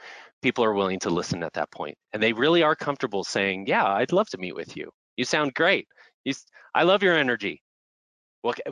people 0.41 0.63
are 0.63 0.73
willing 0.73 0.99
to 0.99 1.09
listen 1.09 1.41
at 1.41 1.53
that 1.53 1.71
point 1.71 1.97
and 2.11 2.21
they 2.21 2.33
really 2.33 2.61
are 2.61 2.75
comfortable 2.75 3.23
saying 3.23 3.65
yeah 3.65 3.87
i'd 3.93 4.11
love 4.11 4.29
to 4.29 4.37
meet 4.37 4.53
with 4.53 4.75
you. 4.77 4.91
You 5.15 5.25
sound 5.25 5.53
great. 5.53 5.87
You, 6.25 6.33
i 6.75 6.83
love 6.83 7.01
your 7.01 7.17
energy. 7.17 7.61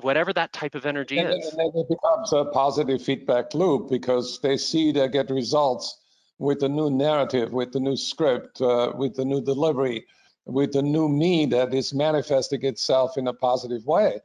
Whatever 0.01 0.33
that 0.33 0.51
type 0.51 0.75
of 0.75 0.85
energy 0.85 1.17
and, 1.17 1.29
is. 1.29 1.47
and 1.47 1.59
then 1.59 1.71
it 1.73 1.87
becomes 1.87 2.33
a 2.33 2.45
positive 2.51 3.01
feedback 3.01 3.53
loop 3.53 3.89
because 3.89 4.39
they 4.41 4.57
see 4.57 4.91
they 4.91 5.07
get 5.07 5.29
results 5.29 5.97
with 6.39 6.59
the 6.59 6.67
new 6.67 6.89
narrative 6.89 7.53
with 7.53 7.71
the 7.71 7.79
new 7.79 7.95
script 7.95 8.61
uh, 8.61 8.91
with 8.97 9.15
the 9.15 9.23
new 9.23 9.41
delivery 9.41 10.05
with 10.45 10.73
the 10.73 10.81
new 10.81 11.07
me 11.07 11.45
that 11.45 11.73
is 11.73 11.93
manifesting 11.93 12.65
itself 12.65 13.17
in 13.17 13.27
a 13.27 13.33
positive 13.33 13.85
way 13.85 14.19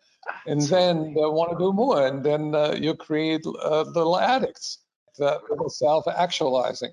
and 0.46 0.60
then 0.62 1.14
they 1.14 1.20
want 1.20 1.50
to 1.50 1.58
do 1.58 1.72
more 1.72 2.06
and 2.06 2.24
then 2.24 2.54
uh, 2.54 2.74
you 2.78 2.94
create 2.94 3.44
uh, 3.46 3.82
little 3.82 4.18
addicts 4.18 4.78
that 5.18 5.40
little 5.48 5.70
self-actualizing 5.70 6.92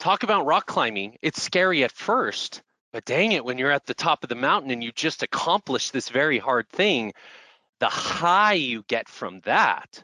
talk 0.00 0.22
about 0.22 0.46
rock 0.46 0.66
climbing. 0.66 1.16
It's 1.22 1.40
scary 1.40 1.84
at 1.84 1.92
first, 1.92 2.62
but 2.92 3.04
dang 3.04 3.32
it, 3.32 3.44
when 3.44 3.58
you're 3.58 3.70
at 3.70 3.86
the 3.86 3.94
top 3.94 4.24
of 4.24 4.28
the 4.28 4.34
mountain 4.34 4.72
and 4.72 4.82
you 4.82 4.90
just 4.92 5.22
accomplish 5.22 5.90
this 5.90 6.08
very 6.08 6.38
hard 6.38 6.68
thing, 6.70 7.12
the 7.78 7.88
high 7.88 8.54
you 8.54 8.82
get 8.88 9.08
from 9.08 9.40
that, 9.44 10.02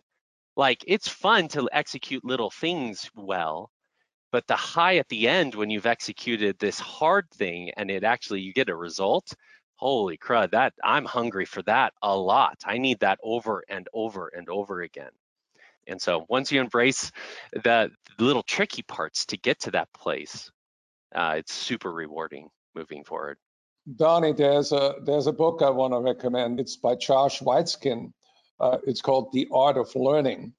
like 0.56 0.84
it's 0.86 1.08
fun 1.08 1.48
to 1.48 1.68
execute 1.72 2.24
little 2.24 2.50
things 2.50 3.10
well, 3.16 3.70
but 4.30 4.46
the 4.46 4.56
high 4.56 4.98
at 4.98 5.08
the 5.08 5.28
end 5.28 5.54
when 5.54 5.70
you've 5.70 5.86
executed 5.86 6.58
this 6.58 6.78
hard 6.78 7.28
thing 7.30 7.70
and 7.76 7.90
it 7.90 8.04
actually 8.04 8.42
you 8.42 8.52
get 8.52 8.68
a 8.68 8.76
result, 8.76 9.34
holy 9.76 10.16
crud, 10.16 10.50
that 10.52 10.74
I'm 10.82 11.04
hungry 11.04 11.44
for 11.44 11.62
that 11.62 11.92
a 12.02 12.16
lot. 12.16 12.58
I 12.64 12.78
need 12.78 13.00
that 13.00 13.18
over 13.22 13.62
and 13.68 13.88
over 13.92 14.28
and 14.28 14.48
over 14.48 14.82
again. 14.82 15.12
And 15.86 16.00
so 16.02 16.26
once 16.28 16.50
you 16.50 16.60
embrace 16.60 17.12
the 17.52 17.90
little 18.18 18.42
tricky 18.42 18.82
parts 18.82 19.26
to 19.26 19.36
get 19.36 19.60
to 19.60 19.70
that 19.72 19.92
place, 19.92 20.50
uh, 21.14 21.34
it's 21.38 21.52
super 21.52 21.92
rewarding 21.92 22.48
moving 22.74 23.04
forward. 23.04 23.38
Donnie, 23.94 24.32
there's 24.32 24.72
a 24.72 24.96
there's 25.04 25.28
a 25.28 25.32
book 25.32 25.62
I 25.62 25.70
want 25.70 25.92
to 25.92 26.00
recommend. 26.00 26.58
It's 26.58 26.76
by 26.76 26.96
Josh 26.96 27.38
Waitzkin. 27.40 28.12
Uh, 28.58 28.78
it's 28.84 29.00
called 29.00 29.32
The 29.32 29.46
Art 29.52 29.76
of 29.76 29.94
Learning, 29.94 30.52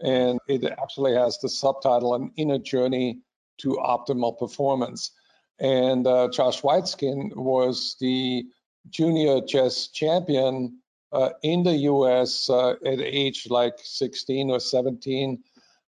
and 0.00 0.38
it 0.46 0.64
actually 0.64 1.14
has 1.14 1.38
the 1.38 1.48
subtitle 1.48 2.14
"An 2.14 2.32
Inner 2.36 2.58
Journey 2.58 3.20
to 3.58 3.78
Optimal 3.82 4.38
Performance." 4.38 5.12
And 5.58 6.06
uh, 6.06 6.28
Josh 6.28 6.60
Waitzkin 6.60 7.34
was 7.34 7.96
the 7.98 8.44
junior 8.90 9.40
chess 9.40 9.88
champion 9.88 10.78
uh, 11.12 11.30
in 11.42 11.62
the 11.62 11.76
US 11.92 12.50
uh, 12.50 12.72
at 12.84 13.00
age 13.00 13.46
like 13.50 13.78
16 13.82 14.50
or 14.50 14.60
17. 14.60 15.42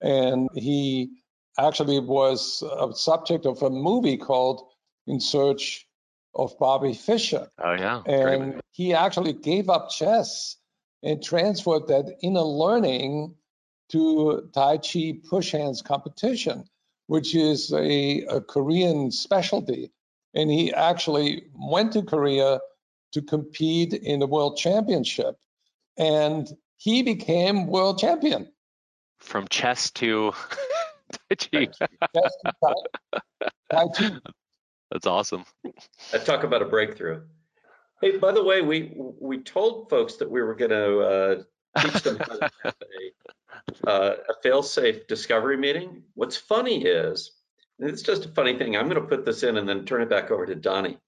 And 0.01 0.49
he 0.55 1.11
actually 1.59 2.01
was 2.01 2.63
a 2.63 2.93
subject 2.95 3.47
of 3.47 3.63
a 3.63 3.71
movie 3.71 4.17
called 4.17 4.69
In 5.07 5.21
Search 5.21 5.87
of 6.35 6.59
Bobby 6.59 6.95
Fischer. 6.95 7.49
Oh, 7.63 7.75
yeah. 7.75 8.03
And 8.07 8.61
he 8.71 8.95
actually 8.95 9.35
gave 9.35 9.69
up 9.69 9.91
chess 9.91 10.57
and 11.03 11.23
transferred 11.23 11.89
that 11.89 12.17
inner 12.23 12.41
learning 12.41 13.35
to 13.91 14.49
Tai 14.55 14.79
Chi 14.79 15.15
push 15.29 15.53
hands 15.53 15.83
competition, 15.83 16.65
which 17.07 17.35
is 17.35 17.73
a, 17.73 18.23
a 18.23 18.41
Korean 18.41 19.11
specialty. 19.11 19.93
And 20.35 20.51
he 20.51 20.73
actually 20.73 21.45
went 21.55 21.93
to 21.93 22.03
Korea 22.03 22.59
to 23.13 23.23
compete 23.23 23.93
in 23.93 24.19
the 24.21 24.27
world 24.27 24.57
championship. 24.57 25.37
And 25.97 26.49
he 26.77 27.03
became 27.03 27.67
world 27.67 27.99
champion. 27.99 28.51
From 29.19 29.47
chess 29.49 29.91
to 29.93 30.33
Tai 31.31 31.37
Chi. 31.37 31.69
That's 34.91 35.07
awesome. 35.07 35.45
I 36.13 36.19
talk 36.19 36.43
about 36.43 36.61
a 36.61 36.67
breakthrough. 36.67 37.23
Hey, 38.01 38.19
by 38.19 38.33
the 38.33 38.43
way, 38.43 38.63
we 38.63 38.93
we 38.97 39.39
told 39.39 39.89
folks 39.89 40.17
that 40.17 40.29
we 40.29 40.43
were 40.43 40.57
going 40.57 40.73
to 40.73 40.99
uh, 40.99 41.43
teach 41.81 42.03
them 42.03 42.19
how 42.19 42.37
to 42.37 42.51
have 42.65 42.75
a, 43.87 43.89
uh, 43.89 44.17
a 44.29 44.35
fail-safe 44.43 45.07
discovery 45.07 45.57
meeting. 45.57 46.03
What's 46.15 46.37
funny 46.37 46.85
is, 46.85 47.31
it's 47.79 48.03
just 48.03 48.25
a 48.25 48.29
funny 48.29 48.59
thing. 48.59 48.77
I'm 48.77 48.89
going 48.89 49.01
to 49.01 49.07
put 49.07 49.25
this 49.25 49.45
in 49.45 49.57
and 49.57 49.69
then 49.69 49.85
turn 49.85 50.03
it 50.03 50.11
back 50.11 50.33
over 50.33 50.47
to 50.47 50.57
Donnie. 50.57 50.99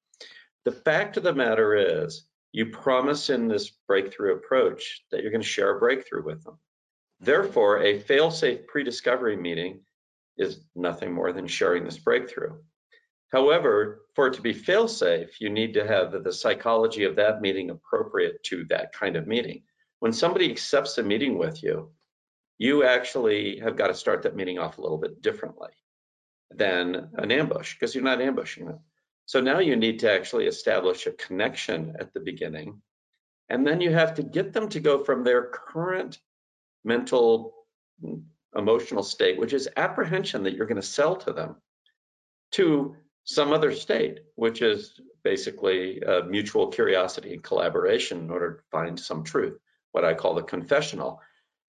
The 0.64 0.72
fact 0.72 1.16
of 1.16 1.22
the 1.22 1.34
matter 1.34 1.74
is, 1.74 2.26
you 2.52 2.66
promise 2.66 3.30
in 3.30 3.48
this 3.48 3.70
breakthrough 3.88 4.34
approach 4.34 5.04
that 5.10 5.22
you're 5.22 5.32
going 5.32 5.42
to 5.42 5.46
share 5.46 5.76
a 5.76 5.78
breakthrough 5.78 6.24
with 6.24 6.42
them. 6.44 6.58
Therefore, 7.20 7.82
a 7.82 7.98
fail-safe 7.98 8.66
pre-discovery 8.66 9.36
meeting 9.36 9.80
is 10.36 10.60
nothing 10.74 11.12
more 11.12 11.32
than 11.32 11.46
sharing 11.46 11.84
this 11.84 11.98
breakthrough. 11.98 12.56
However, 13.30 14.02
for 14.14 14.28
it 14.28 14.34
to 14.34 14.42
be 14.42 14.52
fail-safe, 14.52 15.40
you 15.40 15.50
need 15.50 15.74
to 15.74 15.86
have 15.86 16.22
the 16.22 16.32
psychology 16.32 17.04
of 17.04 17.16
that 17.16 17.40
meeting 17.40 17.70
appropriate 17.70 18.42
to 18.44 18.64
that 18.70 18.92
kind 18.92 19.16
of 19.16 19.26
meeting. 19.26 19.62
When 19.98 20.12
somebody 20.12 20.50
accepts 20.50 20.98
a 20.98 21.02
meeting 21.02 21.38
with 21.38 21.62
you, 21.62 21.90
you 22.58 22.84
actually 22.84 23.58
have 23.58 23.76
got 23.76 23.88
to 23.88 23.94
start 23.94 24.22
that 24.22 24.36
meeting 24.36 24.58
off 24.58 24.78
a 24.78 24.80
little 24.80 24.98
bit 24.98 25.20
differently 25.20 25.70
than 26.50 27.10
an 27.14 27.32
ambush 27.32 27.74
because 27.74 27.94
you're 27.94 28.04
not 28.04 28.20
ambushing 28.20 28.66
them. 28.66 28.78
So 29.26 29.40
now 29.40 29.58
you 29.58 29.76
need 29.76 30.00
to 30.00 30.12
actually 30.12 30.46
establish 30.46 31.06
a 31.06 31.12
connection 31.12 31.96
at 31.98 32.12
the 32.12 32.20
beginning. 32.20 32.82
And 33.48 33.66
then 33.66 33.80
you 33.80 33.92
have 33.92 34.14
to 34.14 34.22
get 34.22 34.52
them 34.52 34.68
to 34.70 34.80
go 34.80 35.04
from 35.04 35.24
their 35.24 35.46
current 35.46 36.18
mental, 36.84 37.54
emotional 38.56 39.02
state, 39.02 39.38
which 39.38 39.52
is 39.52 39.68
apprehension 39.76 40.44
that 40.44 40.54
you're 40.54 40.66
going 40.66 40.80
to 40.80 40.86
sell 40.86 41.16
to 41.16 41.32
them, 41.32 41.56
to 42.52 42.96
some 43.24 43.52
other 43.52 43.72
state, 43.72 44.20
which 44.34 44.60
is 44.60 45.00
basically 45.22 46.02
uh, 46.02 46.22
mutual 46.24 46.68
curiosity 46.68 47.32
and 47.32 47.42
collaboration 47.42 48.18
in 48.18 48.30
order 48.30 48.52
to 48.52 48.62
find 48.70 49.00
some 49.00 49.24
truth, 49.24 49.58
what 49.92 50.04
I 50.04 50.14
call 50.14 50.34
the 50.34 50.42
confessional. 50.42 51.20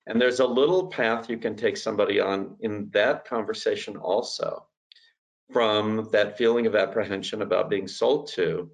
And 0.06 0.22
there's 0.22 0.42
a 0.42 0.46
little 0.46 0.88
path 0.88 1.30
you 1.30 1.38
can 1.38 1.56
take 1.56 1.78
somebody 1.78 2.20
on 2.20 2.58
in 2.60 2.90
that 2.94 3.26
conversation 3.26 3.98
also, 3.98 4.68
from 5.52 6.10
that 6.12 6.38
feeling 6.38 6.66
of 6.66 6.76
apprehension 6.76 7.42
about 7.42 7.70
being 7.70 7.88
sold 7.88 8.28
to, 8.28 8.70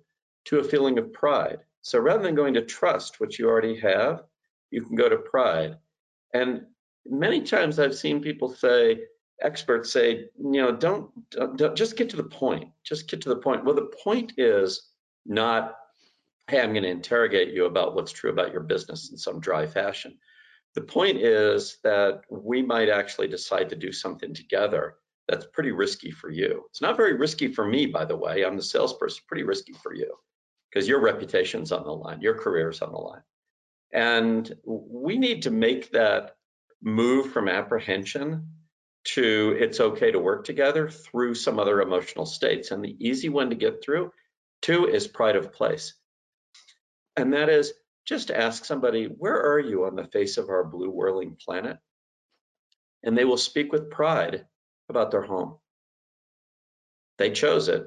to 0.45 0.59
a 0.59 0.63
feeling 0.63 0.97
of 0.97 1.13
pride. 1.13 1.59
So 1.81 1.99
rather 1.99 2.23
than 2.23 2.35
going 2.35 2.53
to 2.53 2.61
trust, 2.61 3.19
which 3.19 3.39
you 3.39 3.49
already 3.49 3.79
have, 3.79 4.23
you 4.69 4.83
can 4.83 4.95
go 4.95 5.09
to 5.09 5.17
pride. 5.17 5.77
And 6.33 6.61
many 7.05 7.41
times 7.41 7.79
I've 7.79 7.95
seen 7.95 8.21
people 8.21 8.53
say, 8.53 9.01
experts 9.41 9.91
say, 9.91 10.29
you 10.37 10.61
know, 10.61 10.71
don't, 10.71 11.09
don't, 11.29 11.75
just 11.75 11.97
get 11.97 12.09
to 12.11 12.17
the 12.17 12.23
point. 12.23 12.69
Just 12.83 13.09
get 13.09 13.21
to 13.21 13.29
the 13.29 13.37
point. 13.37 13.65
Well, 13.65 13.75
the 13.75 13.91
point 14.03 14.33
is 14.37 14.91
not, 15.25 15.75
hey, 16.47 16.61
I'm 16.61 16.73
going 16.73 16.83
to 16.83 16.89
interrogate 16.89 17.53
you 17.53 17.65
about 17.65 17.95
what's 17.95 18.11
true 18.11 18.29
about 18.29 18.51
your 18.51 18.61
business 18.61 19.11
in 19.11 19.17
some 19.17 19.39
dry 19.39 19.65
fashion. 19.65 20.17
The 20.75 20.81
point 20.81 21.17
is 21.17 21.79
that 21.83 22.21
we 22.29 22.61
might 22.61 22.87
actually 22.87 23.27
decide 23.27 23.69
to 23.69 23.75
do 23.75 23.91
something 23.91 24.33
together 24.33 24.95
that's 25.31 25.47
pretty 25.47 25.71
risky 25.71 26.11
for 26.11 26.29
you. 26.29 26.65
It's 26.69 26.81
not 26.81 26.97
very 26.97 27.15
risky 27.15 27.47
for 27.47 27.65
me, 27.65 27.87
by 27.87 28.05
the 28.05 28.15
way. 28.15 28.43
I'm 28.43 28.57
the 28.57 28.63
salesperson, 28.63 29.23
pretty 29.27 29.43
risky 29.43 29.73
for 29.73 29.95
you 29.95 30.15
because 30.69 30.87
your 30.87 31.01
reputation's 31.01 31.71
on 31.71 31.83
the 31.83 31.91
line, 31.91 32.21
your 32.21 32.35
career's 32.35 32.81
on 32.81 32.91
the 32.91 32.97
line. 32.97 33.23
And 33.93 34.53
we 34.65 35.17
need 35.17 35.43
to 35.43 35.51
make 35.51 35.91
that 35.91 36.35
move 36.81 37.31
from 37.31 37.49
apprehension 37.49 38.47
to 39.03 39.55
it's 39.59 39.79
okay 39.79 40.11
to 40.11 40.19
work 40.19 40.45
together 40.45 40.89
through 40.89 41.35
some 41.35 41.59
other 41.59 41.81
emotional 41.81 42.25
states. 42.25 42.71
And 42.71 42.83
the 42.83 42.95
easy 42.99 43.29
one 43.29 43.49
to 43.49 43.55
get 43.55 43.83
through, 43.83 44.11
two, 44.61 44.87
is 44.87 45.07
pride 45.07 45.35
of 45.35 45.53
place. 45.53 45.95
And 47.17 47.33
that 47.33 47.49
is 47.49 47.73
just 48.05 48.31
ask 48.31 48.63
somebody, 48.63 49.05
where 49.05 49.53
are 49.53 49.59
you 49.59 49.85
on 49.85 49.95
the 49.95 50.05
face 50.05 50.37
of 50.37 50.49
our 50.49 50.63
blue 50.63 50.89
whirling 50.89 51.35
planet? 51.43 51.77
And 53.03 53.17
they 53.17 53.25
will 53.25 53.37
speak 53.37 53.71
with 53.71 53.89
pride 53.89 54.45
about 54.91 55.09
their 55.09 55.23
home. 55.23 55.57
They 57.17 57.31
chose 57.31 57.67
it, 57.67 57.83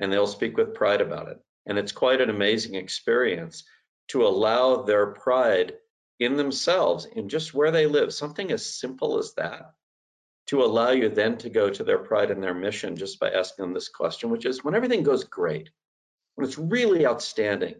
and 0.00 0.12
they'll 0.12 0.26
speak 0.26 0.56
with 0.56 0.74
pride 0.74 1.00
about 1.00 1.28
it. 1.28 1.38
And 1.66 1.78
it's 1.78 1.92
quite 1.92 2.20
an 2.20 2.30
amazing 2.30 2.74
experience 2.74 3.64
to 4.08 4.26
allow 4.26 4.82
their 4.82 5.06
pride 5.06 5.74
in 6.18 6.36
themselves, 6.36 7.06
in 7.06 7.28
just 7.28 7.54
where 7.54 7.70
they 7.70 7.86
live, 7.86 8.12
something 8.12 8.50
as 8.50 8.74
simple 8.78 9.18
as 9.18 9.34
that, 9.34 9.72
to 10.48 10.62
allow 10.62 10.90
you 10.90 11.08
then 11.08 11.38
to 11.38 11.50
go 11.50 11.70
to 11.70 11.84
their 11.84 11.98
pride 11.98 12.30
and 12.30 12.42
their 12.42 12.54
mission 12.54 12.96
just 12.96 13.20
by 13.20 13.30
asking 13.30 13.64
them 13.64 13.74
this 13.74 13.88
question, 13.88 14.30
which 14.30 14.44
is 14.44 14.64
when 14.64 14.74
everything 14.74 15.02
goes 15.02 15.24
great, 15.24 15.70
when 16.34 16.46
it's 16.46 16.58
really 16.58 17.06
outstanding, 17.06 17.74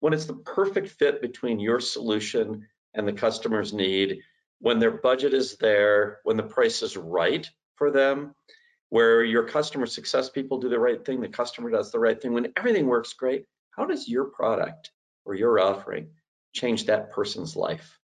when 0.00 0.12
it's 0.12 0.26
the 0.26 0.34
perfect 0.34 0.88
fit 0.88 1.20
between 1.20 1.60
your 1.60 1.80
solution 1.80 2.66
and 2.94 3.06
the 3.06 3.12
customer's 3.12 3.72
need, 3.72 4.20
when 4.60 4.78
their 4.78 4.90
budget 4.90 5.34
is 5.34 5.56
there, 5.58 6.18
when 6.24 6.36
the 6.36 6.42
price 6.42 6.82
is 6.82 6.96
right 6.96 7.50
for 7.76 7.90
them, 7.90 8.34
where 8.88 9.24
your 9.24 9.44
customer 9.44 9.86
success 9.86 10.30
people 10.30 10.58
do 10.58 10.68
the 10.68 10.78
right 10.78 11.04
thing, 11.04 11.20
the 11.20 11.28
customer 11.28 11.70
does 11.70 11.90
the 11.90 11.98
right 11.98 12.20
thing, 12.20 12.32
when 12.32 12.52
everything 12.56 12.86
works 12.86 13.12
great, 13.12 13.46
how 13.70 13.84
does 13.84 14.08
your 14.08 14.24
product 14.24 14.90
or 15.24 15.34
your 15.34 15.58
offering 15.58 16.08
change 16.52 16.86
that 16.86 17.10
person's 17.10 17.56
life? 17.56 17.98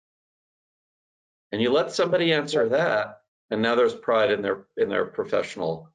And 1.51 1.61
you 1.61 1.71
let 1.71 1.91
somebody 1.91 2.33
answer 2.33 2.69
that, 2.69 3.21
and 3.49 3.61
now 3.61 3.75
there's 3.75 3.93
pride 3.93 4.31
in 4.31 4.41
their 4.41 4.65
in 4.77 4.89
their 4.89 5.05
professional 5.05 5.89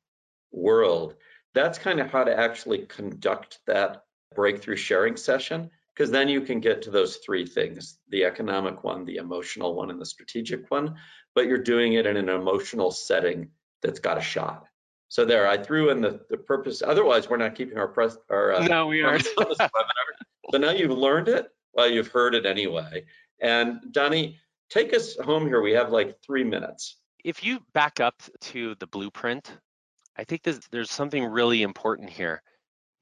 world. 0.52 1.14
That's 1.54 1.78
kind 1.78 2.00
of 2.00 2.10
how 2.10 2.24
to 2.24 2.38
actually 2.38 2.86
conduct 2.86 3.60
that 3.66 4.04
breakthrough 4.34 4.76
sharing 4.76 5.16
session 5.16 5.70
because 5.94 6.10
then 6.10 6.28
you 6.28 6.42
can 6.42 6.60
get 6.60 6.82
to 6.82 6.90
those 6.90 7.16
three 7.16 7.46
things 7.46 7.98
the 8.10 8.24
economic 8.24 8.84
one, 8.84 9.04
the 9.04 9.16
emotional 9.16 9.74
one, 9.74 9.90
and 9.90 10.00
the 10.00 10.06
strategic 10.06 10.70
one. 10.70 10.96
But 11.34 11.46
you're 11.46 11.58
doing 11.58 11.94
it 11.94 12.06
in 12.06 12.16
an 12.16 12.28
emotional 12.28 12.90
setting 12.90 13.50
that's 13.82 13.98
got 13.98 14.18
a 14.18 14.22
shot. 14.22 14.66
So 15.08 15.24
there, 15.24 15.46
I 15.46 15.56
threw 15.56 15.90
in 15.90 16.00
the, 16.00 16.20
the 16.30 16.36
purpose. 16.36 16.82
Otherwise, 16.82 17.30
we're 17.30 17.36
not 17.36 17.54
keeping 17.54 17.78
our 17.78 17.88
press. 17.88 18.16
Our, 18.28 18.54
uh, 18.54 18.66
no, 18.66 18.86
we 18.88 19.02
are. 19.02 19.18
so 19.20 20.58
now 20.58 20.70
you've 20.70 20.90
learned 20.90 21.28
it. 21.28 21.48
Well, 21.74 21.88
you've 21.88 22.08
heard 22.08 22.34
it 22.34 22.46
anyway. 22.46 23.04
And 23.40 23.80
Donnie, 23.92 24.38
take 24.70 24.94
us 24.94 25.16
home 25.16 25.46
here. 25.46 25.62
We 25.62 25.72
have 25.72 25.92
like 25.92 26.16
three 26.24 26.44
minutes. 26.44 26.96
If 27.24 27.44
you 27.44 27.60
back 27.72 28.00
up 28.00 28.20
to 28.40 28.74
the 28.80 28.86
blueprint, 28.86 29.52
I 30.16 30.24
think 30.24 30.42
there's, 30.42 30.60
there's 30.70 30.90
something 30.90 31.24
really 31.24 31.62
important 31.62 32.10
here 32.10 32.42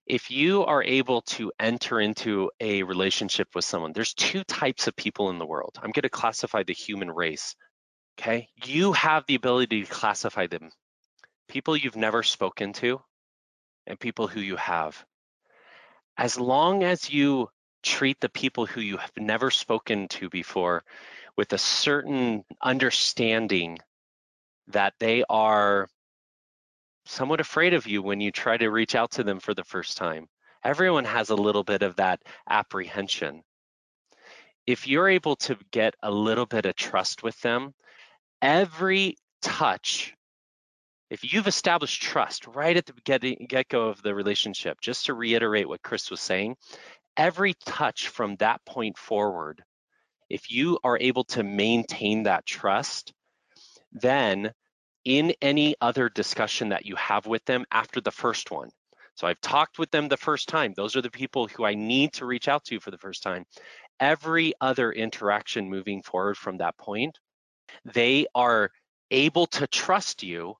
if 0.07 0.31
you 0.31 0.65
are 0.65 0.83
able 0.83 1.23
to 1.23 1.51
enter 1.59 2.01
into 2.01 2.51
a 2.61 2.83
relationship 2.83 3.49
with 3.55 3.65
someone, 3.65 3.93
there's 3.93 4.15
two 4.15 4.45
types 4.45 4.87
of 4.87 4.97
people 4.97 5.31
in 5.31 5.39
the 5.39 5.47
world. 5.47 5.77
I'm 5.77 5.93
going 5.93 6.03
to 6.03 6.11
classify 6.11 6.63
the 6.63 6.75
human 6.75 7.11
race. 7.11 7.57
Okay. 8.19 8.49
You 8.65 8.93
have 8.93 9.27
the 9.27 9.35
ability 9.35 9.85
to 9.85 9.91
classify 9.91 10.47
them 10.47 10.71
people 11.49 11.77
you've 11.77 11.97
never 11.97 12.23
spoken 12.23 12.73
to 12.73 13.01
and 13.87 14.01
people 14.01 14.27
who 14.27 14.41
you 14.41 14.57
have. 14.57 15.05
As 16.17 16.39
long 16.39 16.83
as 16.83 17.11
you 17.11 17.49
treat 17.83 18.21
the 18.21 18.29
people 18.29 18.67
who 18.67 18.81
you 18.81 18.97
have 18.97 19.13
never 19.17 19.51
spoken 19.51 20.09
to 20.09 20.29
before 20.31 20.85
with 21.37 21.53
a 21.53 21.59
certain 21.59 22.45
understanding 22.63 23.79
that 24.69 24.95
they 24.99 25.23
are 25.29 25.89
somewhat 27.05 27.41
afraid 27.41 27.75
of 27.75 27.87
you 27.87 28.01
when 28.01 28.21
you 28.21 28.31
try 28.31 28.57
to 28.57 28.71
reach 28.71 28.95
out 28.95 29.11
to 29.13 29.25
them 29.25 29.41
for 29.41 29.53
the 29.53 29.65
first 29.65 29.99
time. 29.99 30.27
Everyone 30.63 31.05
has 31.05 31.29
a 31.29 31.37
little 31.37 31.65
bit 31.65 31.83
of 31.83 31.97
that 31.97 32.23
apprehension. 32.49 33.43
If 34.67 34.89
you're 34.89 35.09
able 35.09 35.37
to 35.37 35.59
get 35.71 35.95
a 36.03 36.11
little 36.11 36.47
bit 36.47 36.65
of 36.65 36.75
trust 36.75 37.23
with 37.23 37.39
them, 37.43 37.75
every 38.45 39.17
touch, 39.41 40.15
if 41.09 41.33
you've 41.33 41.47
established 41.47 42.03
trust 42.03 42.47
right 42.47 42.77
at 42.77 42.85
the 42.85 42.93
get 43.49 43.69
go 43.69 43.89
of 43.89 44.03
the 44.03 44.15
relationship, 44.15 44.81
just 44.83 45.07
to 45.07 45.15
reiterate 45.15 45.67
what 45.67 45.83
Chris 45.83 46.11
was 46.11 46.21
saying, 46.21 46.57
every 47.17 47.55
touch 47.65 48.09
from 48.09 48.37
that 48.37 48.63
point 48.67 48.99
forward, 48.99 49.65
if 50.29 50.51
you 50.51 50.79
are 50.85 50.99
able 51.01 51.25
to 51.25 51.43
maintain 51.43 52.25
that 52.25 52.45
trust, 52.45 53.15
then 53.93 54.53
in 55.07 55.33
any 55.41 55.75
other 55.81 56.11
discussion 56.11 56.69
that 56.69 56.85
you 56.85 56.97
have 56.97 57.27
with 57.27 57.45
them 57.47 57.65
after 57.73 58.01
the 58.01 58.11
first 58.11 58.51
one. 58.51 58.69
So 59.15 59.27
I've 59.27 59.41
talked 59.41 59.79
with 59.79 59.91
them 59.91 60.09
the 60.09 60.17
first 60.17 60.49
time. 60.49 60.75
Those 60.77 60.97
are 60.97 61.03
the 61.03 61.11
people 61.11 61.47
who 61.47 61.65
I 61.65 61.75
need 61.75 62.13
to 62.15 62.27
reach 62.27 62.49
out 62.49 62.65
to 62.65 62.81
for 62.81 62.91
the 62.91 62.99
first 62.99 63.23
time. 63.23 63.47
Every 64.01 64.53
other 64.61 64.93
interaction 64.93 65.71
moving 65.71 66.03
forward 66.03 66.37
from 66.37 66.59
that 66.59 66.77
point, 66.77 67.17
they 67.85 68.27
are 68.35 68.71
able 69.11 69.47
to 69.47 69.67
trust 69.67 70.23
you 70.23 70.57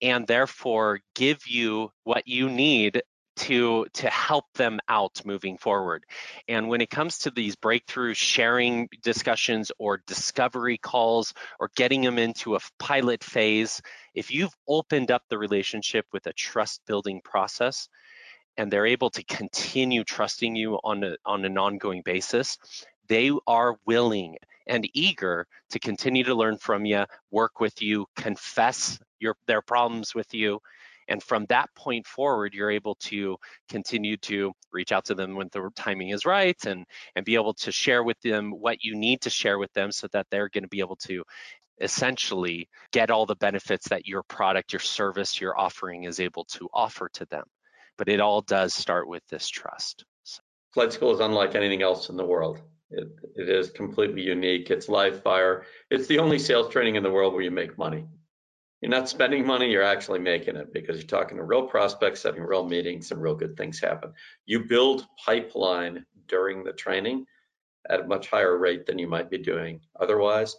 and 0.00 0.26
therefore 0.26 1.00
give 1.14 1.46
you 1.46 1.90
what 2.04 2.26
you 2.28 2.48
need 2.48 3.02
to 3.38 3.86
to 3.94 4.10
help 4.10 4.44
them 4.54 4.80
out 4.88 5.22
moving 5.24 5.56
forward. 5.56 6.04
And 6.48 6.68
when 6.68 6.80
it 6.80 6.90
comes 6.90 7.18
to 7.18 7.30
these 7.30 7.56
breakthrough 7.56 8.14
sharing 8.14 8.88
discussions 9.02 9.70
or 9.78 10.02
discovery 10.06 10.76
calls 10.76 11.32
or 11.60 11.70
getting 11.76 12.02
them 12.02 12.18
into 12.18 12.56
a 12.56 12.60
pilot 12.78 13.22
phase 13.22 13.80
if 14.14 14.32
you've 14.32 14.54
opened 14.66 15.10
up 15.10 15.22
the 15.28 15.38
relationship 15.38 16.06
with 16.12 16.26
a 16.26 16.32
trust 16.32 16.80
building 16.86 17.20
process 17.22 17.88
and 18.56 18.72
they're 18.72 18.86
able 18.86 19.10
to 19.10 19.22
continue 19.22 20.02
trusting 20.02 20.56
you 20.56 20.74
on 20.82 21.04
a, 21.04 21.16
on 21.24 21.44
an 21.44 21.56
ongoing 21.56 22.02
basis 22.04 22.58
they 23.06 23.30
are 23.46 23.78
willing 23.86 24.36
and 24.68 24.88
eager 24.94 25.46
to 25.70 25.78
continue 25.78 26.24
to 26.24 26.34
learn 26.34 26.56
from 26.58 26.84
you 26.84 27.04
work 27.30 27.60
with 27.60 27.82
you 27.82 28.06
confess 28.16 28.98
your 29.18 29.34
their 29.46 29.62
problems 29.62 30.14
with 30.14 30.32
you 30.34 30.60
and 31.08 31.22
from 31.22 31.46
that 31.46 31.74
point 31.74 32.06
forward, 32.06 32.54
you're 32.54 32.70
able 32.70 32.94
to 32.96 33.38
continue 33.68 34.16
to 34.18 34.52
reach 34.72 34.92
out 34.92 35.06
to 35.06 35.14
them 35.14 35.34
when 35.34 35.48
the 35.52 35.70
timing 35.74 36.10
is 36.10 36.26
right 36.26 36.62
and, 36.66 36.84
and 37.16 37.24
be 37.24 37.34
able 37.34 37.54
to 37.54 37.72
share 37.72 38.02
with 38.02 38.20
them 38.20 38.50
what 38.50 38.84
you 38.84 38.94
need 38.94 39.22
to 39.22 39.30
share 39.30 39.58
with 39.58 39.72
them 39.72 39.90
so 39.90 40.06
that 40.12 40.26
they're 40.30 40.50
going 40.50 40.64
to 40.64 40.68
be 40.68 40.80
able 40.80 40.96
to 40.96 41.24
essentially 41.80 42.68
get 42.92 43.10
all 43.10 43.24
the 43.24 43.36
benefits 43.36 43.88
that 43.88 44.06
your 44.06 44.22
product, 44.24 44.72
your 44.72 44.80
service, 44.80 45.40
your 45.40 45.58
offering 45.58 46.04
is 46.04 46.20
able 46.20 46.44
to 46.44 46.68
offer 46.74 47.08
to 47.14 47.24
them. 47.26 47.44
But 47.96 48.08
it 48.08 48.20
all 48.20 48.42
does 48.42 48.74
start 48.74 49.08
with 49.08 49.22
this 49.28 49.48
trust. 49.48 50.04
So. 50.24 50.40
Flight 50.74 50.92
school 50.92 51.14
is 51.14 51.20
unlike 51.20 51.54
anything 51.54 51.82
else 51.82 52.10
in 52.10 52.16
the 52.16 52.26
world. 52.26 52.60
It, 52.90 53.08
it 53.36 53.48
is 53.48 53.70
completely 53.70 54.22
unique. 54.22 54.70
It's 54.70 54.88
live 54.88 55.22
fire. 55.22 55.66
It's 55.90 56.06
the 56.06 56.18
only 56.18 56.38
sales 56.38 56.72
training 56.72 56.96
in 56.96 57.02
the 57.02 57.10
world 57.10 57.34
where 57.34 57.42
you 57.42 57.50
make 57.50 57.76
money. 57.76 58.06
You're 58.80 58.90
not 58.90 59.08
spending 59.08 59.44
money, 59.44 59.70
you're 59.70 59.82
actually 59.82 60.20
making 60.20 60.54
it 60.54 60.72
because 60.72 60.98
you're 60.98 61.06
talking 61.06 61.36
to 61.38 61.42
real 61.42 61.66
prospects, 61.66 62.22
having 62.22 62.42
real 62.42 62.64
meetings, 62.64 63.10
and 63.10 63.20
real 63.20 63.34
good 63.34 63.56
things 63.56 63.80
happen. 63.80 64.12
You 64.46 64.64
build 64.64 65.04
pipeline 65.24 66.06
during 66.28 66.62
the 66.62 66.72
training 66.72 67.26
at 67.90 68.00
a 68.00 68.06
much 68.06 68.28
higher 68.28 68.56
rate 68.56 68.86
than 68.86 68.98
you 68.98 69.08
might 69.08 69.30
be 69.30 69.38
doing 69.38 69.80
otherwise. 69.98 70.56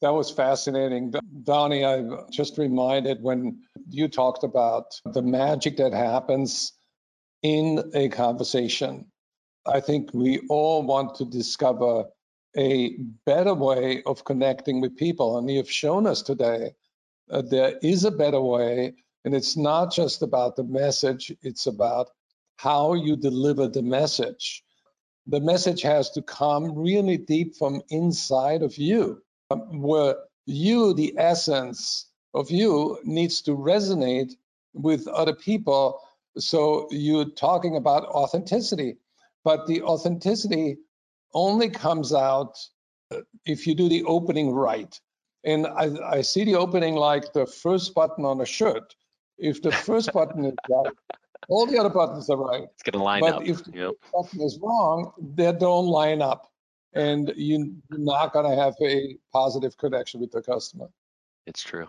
That 0.00 0.10
was 0.10 0.30
fascinating. 0.30 1.12
Donnie, 1.44 1.84
I'm 1.84 2.26
just 2.30 2.58
reminded 2.58 3.22
when 3.22 3.60
you 3.88 4.08
talked 4.08 4.44
about 4.44 4.86
the 5.04 5.22
magic 5.22 5.76
that 5.76 5.92
happens 5.92 6.72
in 7.42 7.90
a 7.94 8.08
conversation. 8.08 9.06
I 9.68 9.80
think 9.80 10.10
we 10.14 10.40
all 10.48 10.82
want 10.82 11.14
to 11.16 11.24
discover 11.24 12.04
a 12.56 12.96
better 13.26 13.54
way 13.54 14.02
of 14.04 14.24
connecting 14.24 14.80
with 14.80 14.96
people. 14.96 15.38
And 15.38 15.50
you've 15.50 15.70
shown 15.70 16.06
us 16.06 16.22
today 16.22 16.72
uh, 17.30 17.42
there 17.42 17.74
is 17.82 18.04
a 18.04 18.10
better 18.10 18.40
way. 18.40 18.94
And 19.24 19.34
it's 19.34 19.56
not 19.56 19.92
just 19.92 20.22
about 20.22 20.56
the 20.56 20.64
message, 20.64 21.32
it's 21.42 21.66
about 21.66 22.10
how 22.56 22.94
you 22.94 23.16
deliver 23.16 23.68
the 23.68 23.82
message. 23.82 24.64
The 25.26 25.40
message 25.40 25.82
has 25.82 26.10
to 26.10 26.22
come 26.22 26.74
really 26.74 27.18
deep 27.18 27.54
from 27.56 27.82
inside 27.90 28.62
of 28.62 28.78
you, 28.78 29.22
um, 29.50 29.82
where 29.82 30.16
you, 30.46 30.94
the 30.94 31.14
essence 31.18 32.06
of 32.32 32.50
you, 32.50 32.98
needs 33.04 33.42
to 33.42 33.50
resonate 33.50 34.32
with 34.72 35.06
other 35.08 35.34
people. 35.34 36.00
So 36.38 36.88
you're 36.90 37.28
talking 37.28 37.76
about 37.76 38.06
authenticity, 38.06 38.96
but 39.48 39.66
the 39.66 39.80
authenticity 39.80 40.76
only 41.32 41.70
comes 41.70 42.12
out 42.12 42.58
uh, 43.10 43.20
if 43.46 43.66
you 43.66 43.74
do 43.74 43.88
the 43.88 44.04
opening 44.04 44.50
right. 44.50 44.94
And 45.42 45.66
I, 45.66 46.18
I 46.18 46.20
see 46.20 46.44
the 46.44 46.56
opening 46.56 46.96
like 46.96 47.32
the 47.32 47.46
first 47.46 47.94
button 47.94 48.26
on 48.26 48.42
a 48.42 48.44
shirt. 48.44 48.94
If 49.38 49.62
the 49.62 49.72
first 49.72 50.12
button 50.12 50.44
is 50.44 50.54
right, 50.68 50.92
all 51.48 51.64
the 51.64 51.78
other 51.78 51.88
buttons 51.88 52.28
are 52.28 52.36
right. 52.36 52.64
It's 52.74 52.82
going 52.82 53.00
to 53.00 53.02
line 53.02 53.22
but 53.22 53.36
up. 53.36 53.38
But 53.38 53.48
if 53.48 53.64
the 53.64 53.72
yep. 53.72 53.92
button 54.12 54.42
is 54.42 54.58
wrong, 54.60 55.12
they 55.18 55.50
don't 55.52 55.86
line 55.86 56.20
up. 56.20 56.52
And 56.92 57.32
you're 57.34 57.68
not 57.88 58.34
going 58.34 58.50
to 58.50 58.62
have 58.62 58.74
a 58.82 59.16
positive 59.32 59.78
connection 59.78 60.20
with 60.20 60.30
the 60.30 60.42
customer. 60.42 60.90
It's 61.46 61.62
true. 61.62 61.88